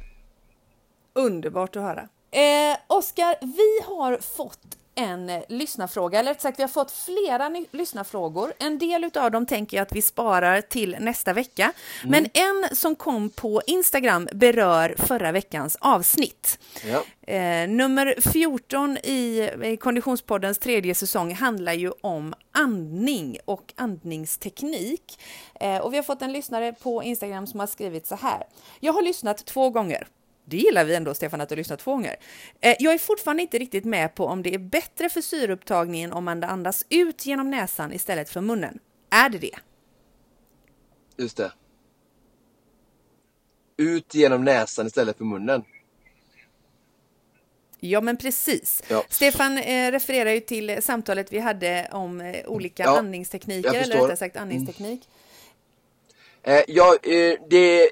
Underbart 1.14 1.76
att 1.76 1.84
höra. 1.84 2.10
Eh, 2.32 2.78
Oskar, 2.88 3.36
vi 3.42 3.96
har 3.96 4.18
fått 4.18 4.78
en 4.96 5.30
eh, 5.30 5.42
lyssnarfråga, 5.48 6.20
eller 6.20 6.32
rätt 6.32 6.42
sagt 6.42 6.60
vi 6.60 6.64
har 6.64 6.68
fått 6.68 6.92
flera 6.92 7.66
lyssnarfrågor. 7.72 8.54
En 8.60 8.78
del 8.78 9.12
av 9.16 9.32
dem 9.32 9.46
tänker 9.46 9.78
jag 9.78 9.82
att 9.82 9.96
vi 9.96 10.02
sparar 10.02 10.62
till 10.62 10.98
nästa 11.00 11.34
vecka. 11.34 11.74
Mm. 12.04 12.12
Men 12.12 12.28
en 12.34 12.76
som 12.76 12.96
kom 12.96 13.30
på 13.30 13.62
Instagram 13.68 14.28
berör 14.34 14.96
förra 14.98 15.32
veckans 15.32 15.78
avsnitt. 15.82 16.60
Ja. 16.86 17.04
Eh, 17.34 17.70
nummer 17.70 18.16
14 18.32 18.98
i, 18.98 19.50
i 19.64 19.78
Konditionspoddens 19.78 20.58
tredje 20.58 20.96
säsong 20.96 21.34
handlar 21.34 21.74
ju 21.74 21.92
om 22.02 22.34
andning 22.52 23.38
och 23.46 23.74
andningsteknik. 23.76 25.20
Eh, 25.60 25.78
och 25.78 25.94
vi 25.94 25.98
har 25.98 26.04
fått 26.04 26.22
en 26.22 26.34
lyssnare 26.34 26.74
på 26.74 27.04
Instagram 27.04 27.48
som 27.48 27.60
har 27.60 27.68
skrivit 27.68 28.08
så 28.08 28.16
här. 28.16 28.44
Jag 28.80 28.94
har 28.94 29.02
lyssnat 29.02 29.46
två 29.46 29.70
gånger 29.70 30.08
det 30.52 30.58
gillar 30.58 30.86
vi 30.86 30.96
ändå, 30.96 31.14
Stefan, 31.14 31.42
att 31.42 31.50
du 31.50 31.56
lyssnat 31.56 31.80
två 31.80 31.92
gånger. 31.92 32.16
Eh, 32.62 32.76
jag 32.80 32.94
är 32.94 32.98
fortfarande 32.98 33.42
inte 33.42 33.60
riktigt 33.60 33.86
med 33.86 34.16
på 34.16 34.26
om 34.26 34.44
det 34.44 34.54
är 34.54 34.60
bättre 34.60 35.10
för 35.10 35.22
syreupptagningen 35.22 36.14
om 36.14 36.24
man 36.24 36.44
andas 36.44 36.86
ut 36.90 37.26
genom 37.26 37.52
näsan 37.52 37.94
istället 37.94 38.30
för 38.30 38.42
munnen. 38.42 38.80
Är 39.10 39.30
det 39.30 39.38
det? 39.38 39.60
Just 41.18 41.38
det. 41.38 41.52
Ut 43.78 44.16
genom 44.16 44.44
näsan 44.44 44.88
istället 44.88 45.18
för 45.18 45.26
munnen. 45.26 45.64
Ja, 47.80 48.02
men 48.02 48.18
precis. 48.18 48.84
Ja. 48.88 49.04
Stefan 49.10 49.58
eh, 49.58 49.92
refererar 49.92 50.32
ju 50.32 50.40
till 50.40 50.78
samtalet 50.82 51.34
vi 51.34 51.40
hade 51.40 51.90
om 51.92 52.22
eh, 52.22 52.48
olika 52.48 52.84
ja, 52.84 52.98
andningstekniker, 52.98 53.74
eller 53.74 53.96
rättare 53.96 54.18
sagt 54.18 54.38
andningsteknik. 54.38 55.10
Mm. 56.44 56.58
Eh, 56.58 56.64
ja, 56.68 56.98
det 57.50 57.90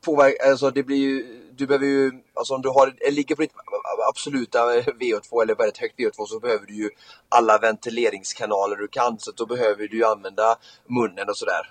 påverkar, 0.00 0.50
alltså 0.50 0.70
det 0.70 0.82
blir 0.82 0.96
ju 0.96 1.39
du 1.60 1.66
behöver 1.66 1.86
ju, 1.86 2.12
alltså 2.34 2.54
om 2.54 2.62
du 2.62 2.68
har, 2.68 2.94
eh, 3.00 3.12
ligger 3.12 3.36
på 3.36 3.42
ditt 3.42 3.52
eh, 3.52 3.58
eh, 3.58 4.08
absoluta 4.08 4.58
VO2 5.00 5.42
eller 5.42 5.54
väldigt 5.54 5.78
högt 5.78 5.98
VO2 5.98 6.26
så 6.26 6.40
behöver 6.40 6.66
du 6.66 6.74
ju 6.74 6.90
alla 7.28 7.58
ventileringskanaler 7.58 8.76
du 8.76 8.88
kan 8.88 9.18
så 9.18 9.30
då 9.30 9.46
behöver 9.46 9.88
du 9.88 9.96
ju 9.96 10.04
använda 10.04 10.56
munnen 10.86 11.28
och 11.28 11.36
sådär. 11.36 11.66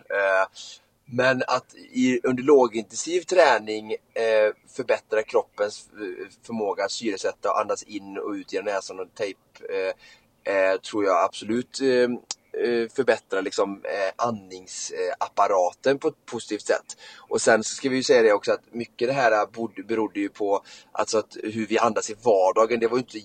Men 1.06 1.44
att 1.48 1.76
i, 1.92 2.20
under 2.24 2.44
lågintensiv 2.44 3.22
träning 3.22 3.92
eh, 3.92 4.54
förbättra 4.76 5.24
kroppens 5.24 5.90
förmåga 6.44 6.86
att 6.86 6.92
syresätta 6.92 7.52
och 7.52 7.60
andas 7.60 7.84
in 7.84 8.18
och 8.18 8.32
ut 8.32 8.54
genom 8.54 8.74
näsan 8.74 9.00
och 9.00 9.08
tejp 9.16 9.40
eh, 10.44 10.80
tror 10.80 11.06
jag 11.06 11.24
absolut 11.24 11.82
Eh, 11.82 12.10
förbättra 12.96 13.42
liksom, 13.42 13.82
eh, 13.84 14.26
andningsapparaten 14.28 16.00
på 16.00 16.08
ett 16.08 16.26
positivt 16.26 16.68
sätt. 16.68 16.98
Och 17.18 17.42
sen 17.42 17.64
så 17.64 17.76
ska 17.76 17.90
vi 17.90 17.96
ju 17.96 18.04
säga 18.04 18.22
det 18.22 18.34
också 18.34 18.52
att 18.52 18.74
mycket 18.74 19.08
det 19.08 19.14
här 19.14 19.48
berodde 19.84 20.20
ju 20.20 20.30
på 20.30 20.64
alltså 20.92 21.18
att 21.18 21.38
hur 21.44 21.68
vi 21.68 21.80
andas 21.80 22.10
i 22.10 22.16
vardagen. 22.24 22.80
Det 22.80 22.88
var 22.88 22.98
ju 22.98 23.04
inte 23.04 23.20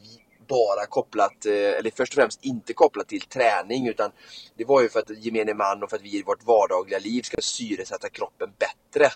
bara 0.48 0.86
kopplat, 0.86 1.46
eh, 1.46 1.52
eller 1.52 1.90
först 1.96 2.12
och 2.12 2.14
främst 2.14 2.44
inte 2.44 2.72
kopplat 2.72 3.08
till 3.08 3.20
träning 3.20 3.88
utan 3.88 4.10
det 4.56 4.64
var 4.64 4.82
ju 4.82 4.88
för 4.88 5.00
att 5.00 5.10
gemene 5.10 5.54
man 5.54 5.82
och 5.82 5.90
för 5.90 5.96
att 5.96 6.02
vi 6.02 6.18
i 6.18 6.22
vårt 6.22 6.44
vardagliga 6.44 6.98
liv 6.98 7.22
ska 7.22 7.36
syresätta 7.40 8.08
kroppen 8.08 8.52
bättre. 8.58 9.10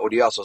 och 0.00 0.10
det 0.10 0.18
är 0.18 0.24
alltså 0.24 0.42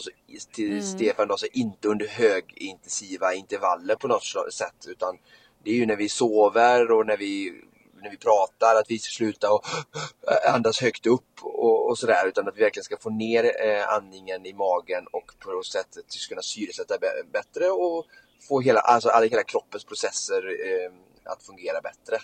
till 0.52 0.70
mm. 0.70 0.82
Stefan 0.82 1.28
då, 1.28 1.36
så 1.36 1.46
inte 1.52 1.88
under 1.88 2.06
högintensiva 2.06 3.34
intervaller 3.34 3.94
på 3.94 4.08
något 4.08 4.24
sätt 4.52 4.86
utan 4.88 5.18
det 5.64 5.70
är 5.70 5.74
ju 5.74 5.86
när 5.86 5.96
vi 5.96 6.08
sover 6.08 6.90
och 6.90 7.06
när 7.06 7.16
vi 7.16 7.62
när 8.02 8.10
vi 8.10 8.16
pratar, 8.16 8.76
att 8.76 8.90
vi 8.90 8.98
ska 8.98 9.10
sluta 9.10 9.52
och 9.52 9.64
andas 10.54 10.80
högt 10.80 11.06
upp 11.06 11.42
och, 11.42 11.88
och 11.88 11.98
sådär 11.98 12.28
utan 12.28 12.48
att 12.48 12.56
vi 12.56 12.62
verkligen 12.62 12.84
ska 12.84 12.96
få 12.96 13.10
ner 13.10 13.66
eh, 13.66 13.88
andningen 13.88 14.46
i 14.46 14.52
magen 14.52 15.06
och 15.12 15.32
på 15.38 15.52
det 15.52 15.64
sättet 15.64 16.04
kunna 16.28 16.42
syresätta 16.42 16.98
bättre 17.32 17.70
och 17.70 18.06
få 18.48 18.60
hela, 18.60 18.80
alltså 18.80 19.08
alla, 19.08 19.26
hela 19.26 19.42
kroppens 19.42 19.84
processer 19.84 20.42
eh, 20.46 20.92
att 21.24 21.42
fungera 21.42 21.80
bättre. 21.80 22.18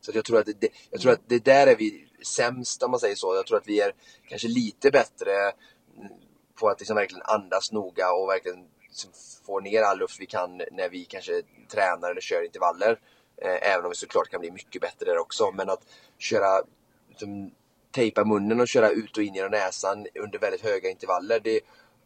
Så 0.00 0.10
jag 0.14 0.24
tror 0.24 0.38
att 0.38 0.46
det, 0.46 0.68
jag 0.90 1.00
tror 1.00 1.12
att 1.12 1.28
det 1.28 1.44
där 1.44 1.66
är 1.66 1.76
vi 1.76 2.08
sämst 2.22 2.82
om 2.82 2.90
man 2.90 3.00
säger 3.00 3.14
så. 3.14 3.34
Jag 3.34 3.46
tror 3.46 3.58
att 3.58 3.68
vi 3.68 3.80
är 3.80 3.92
kanske 4.28 4.48
lite 4.48 4.90
bättre 4.90 5.32
mm, 5.40 6.12
på 6.54 6.68
att 6.68 6.80
liksom 6.80 6.96
verkligen 6.96 7.22
andas 7.22 7.72
noga 7.72 8.12
och 8.12 8.28
verkligen 8.28 8.68
liksom 8.88 9.10
få 9.46 9.60
ner 9.60 9.82
all 9.82 9.98
luft 9.98 10.20
vi 10.20 10.26
kan 10.26 10.62
när 10.72 10.88
vi 10.88 11.04
kanske 11.04 11.42
tränar 11.68 12.10
eller 12.10 12.20
kör 12.20 12.44
intervaller. 12.44 12.98
Eh, 13.44 13.72
även 13.72 13.84
om 13.84 13.90
vi 13.90 13.96
såklart 13.96 14.28
kan 14.28 14.40
bli 14.40 14.50
mycket 14.50 14.82
bättre 14.82 15.06
där 15.06 15.18
också. 15.18 15.52
Men 15.52 15.70
att 15.70 15.82
köra, 16.18 16.62
liksom, 17.08 17.50
tejpa 17.90 18.24
munnen 18.24 18.60
och 18.60 18.68
köra 18.68 18.90
ut 18.90 19.16
och 19.16 19.22
in 19.22 19.34
genom 19.34 19.50
näsan 19.50 20.06
under 20.14 20.38
väldigt 20.38 20.60
höga 20.60 20.90
intervaller. 20.90 21.40
Det 21.40 21.60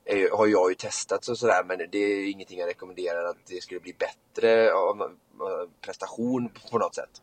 är, 0.05 0.37
har 0.37 0.47
jag 0.47 0.71
ju 0.71 0.75
testat 0.75 1.29
och 1.29 1.39
sådär 1.39 1.65
men 1.65 1.79
det 1.79 1.99
är 1.99 2.31
ingenting 2.31 2.59
jag 2.59 2.69
rekommenderar 2.69 3.25
att 3.25 3.47
det 3.47 3.63
skulle 3.63 3.81
bli 3.81 3.95
bättre 3.99 4.73
av 4.73 5.17
av 5.41 5.71
prestation 5.81 6.51
på 6.71 6.79
något 6.79 6.95
sätt. 6.95 7.23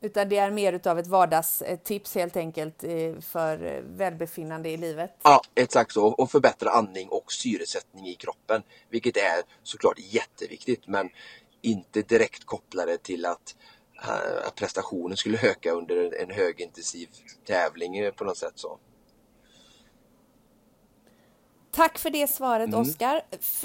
Utan 0.00 0.28
det 0.28 0.36
är 0.36 0.50
mer 0.50 0.72
utav 0.72 0.98
ett 0.98 1.06
vardagstips 1.06 2.14
helt 2.14 2.36
enkelt 2.36 2.84
eh, 2.84 3.20
för 3.20 3.64
eh, 3.64 3.80
välbefinnande 3.82 4.68
i 4.68 4.76
livet. 4.76 5.16
Ja, 5.22 5.40
exakt 5.54 5.92
så. 5.92 6.06
Och 6.06 6.30
förbättra 6.30 6.70
andning 6.70 7.08
och 7.08 7.32
syresättning 7.32 8.06
i 8.06 8.14
kroppen. 8.14 8.62
Vilket 8.90 9.16
är 9.16 9.42
såklart 9.62 9.98
jätteviktigt 9.98 10.86
men 10.86 11.10
inte 11.62 12.02
direkt 12.02 12.44
kopplade 12.44 12.98
till 12.98 13.26
att, 13.26 13.56
eh, 14.02 14.46
att 14.46 14.54
prestationen 14.54 15.16
skulle 15.16 15.38
öka 15.42 15.72
under 15.72 16.22
en 16.22 16.30
högintensiv 16.30 17.08
tävling 17.46 18.12
på 18.16 18.24
något 18.24 18.36
sätt. 18.36 18.52
så. 18.54 18.78
Tack 21.70 21.98
för 21.98 22.10
det 22.10 22.30
svaret 22.30 22.68
mm. 22.68 22.80
Oskar. 22.80 23.22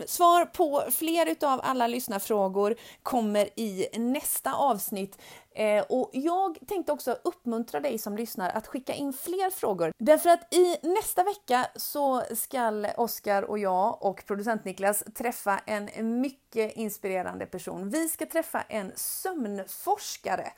Svar 0.08 0.46
på 0.46 0.84
fler 0.92 1.26
utav 1.26 1.60
alla 1.64 1.88
lyssnarfrågor 1.88 2.76
kommer 3.04 3.60
i 3.60 3.88
nästa 3.94 4.54
avsnitt. 4.54 5.18
Eh, 5.56 5.84
och 5.90 6.10
jag 6.14 6.58
tänkte 6.68 6.92
också 6.92 7.18
uppmuntra 7.24 7.80
dig 7.80 7.98
som 7.98 8.18
lyssnar 8.18 8.50
att 8.50 8.68
skicka 8.68 8.94
in 8.94 9.14
fler 9.14 9.50
frågor. 9.50 9.92
Därför 9.98 10.30
att 10.30 10.54
i 10.54 10.78
nästa 10.82 11.24
vecka 11.24 11.68
så 11.76 12.24
ska 12.36 12.64
Oskar 12.98 13.44
och 13.44 13.60
jag 13.60 14.06
och 14.06 14.26
producent 14.26 14.66
Niklas 14.66 15.04
träffa 15.16 15.60
en 15.66 16.22
mycket 16.22 16.76
inspirerande 16.76 17.46
person. 17.46 17.90
Vi 17.90 18.10
ska 18.10 18.26
träffa 18.26 18.62
en 18.62 18.92
sömnforskare. 18.96 20.52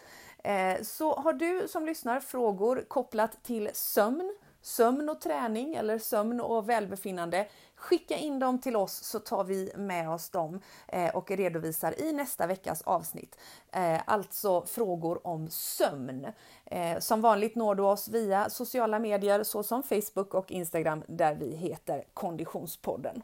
Eh, 0.43 0.81
så 0.81 1.15
har 1.15 1.34
du 1.34 1.67
som 1.67 1.86
lyssnar 1.86 2.19
frågor 2.19 2.86
kopplat 2.88 3.43
till 3.43 3.69
sömn, 3.73 4.36
sömn 4.65 5.10
och 5.10 5.21
träning 5.21 5.75
eller 5.75 5.99
sömn 5.99 6.41
och 6.41 6.69
välbefinnande. 6.69 7.47
Skicka 7.75 8.17
in 8.17 8.39
dem 8.39 8.60
till 8.62 8.75
oss 8.75 9.04
så 9.04 9.19
tar 9.19 9.43
vi 9.43 9.71
med 9.78 10.10
oss 10.10 10.30
dem 10.30 10.62
eh, 10.88 11.15
och 11.15 11.32
redovisar 11.32 12.01
i 12.01 12.13
nästa 12.13 12.47
veckas 12.47 12.82
avsnitt. 12.82 13.38
Eh, 13.71 14.01
alltså 14.06 14.65
frågor 14.65 15.28
om 15.28 15.49
sömn. 15.49 16.28
Eh, 16.65 16.99
som 16.99 17.21
vanligt 17.21 17.56
når 17.56 17.75
du 17.75 17.84
oss 17.84 18.08
via 18.08 18.49
sociala 18.49 18.99
medier 18.99 19.43
såsom 19.43 19.84
Facebook 19.84 20.34
och 20.34 20.51
Instagram 20.51 21.04
där 21.08 21.36
vi 21.36 21.56
heter 21.56 22.04
Konditionspodden. 22.13 23.21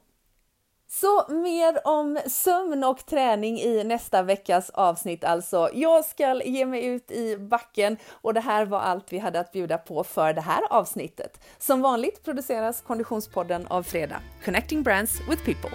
Så 0.94 1.26
mer 1.30 1.88
om 1.88 2.20
sömn 2.28 2.84
och 2.84 3.06
träning 3.06 3.60
i 3.60 3.84
nästa 3.84 4.24
veckas 4.24 4.70
avsnitt 4.70 5.24
alltså. 5.24 5.70
Jag 5.74 6.06
ska 6.06 6.44
ge 6.44 6.66
mig 6.66 6.86
ut 6.86 7.12
i 7.12 7.38
backen 7.38 7.98
och 8.12 8.34
det 8.34 8.40
här 8.40 8.66
var 8.66 8.80
allt 8.80 9.14
vi 9.14 9.18
hade 9.18 9.40
att 9.40 9.52
bjuda 9.52 9.78
på 9.78 10.04
för 10.04 10.34
det 10.34 10.42
här 10.42 10.62
avsnittet. 10.70 11.40
Som 11.60 11.82
vanligt 11.82 12.24
produceras 12.24 12.82
Konditionspodden 12.82 13.68
av 13.68 13.84
Fredag, 13.84 14.22
Connecting 14.46 14.84
Brands 14.84 15.20
with 15.30 15.46
People. 15.46 15.72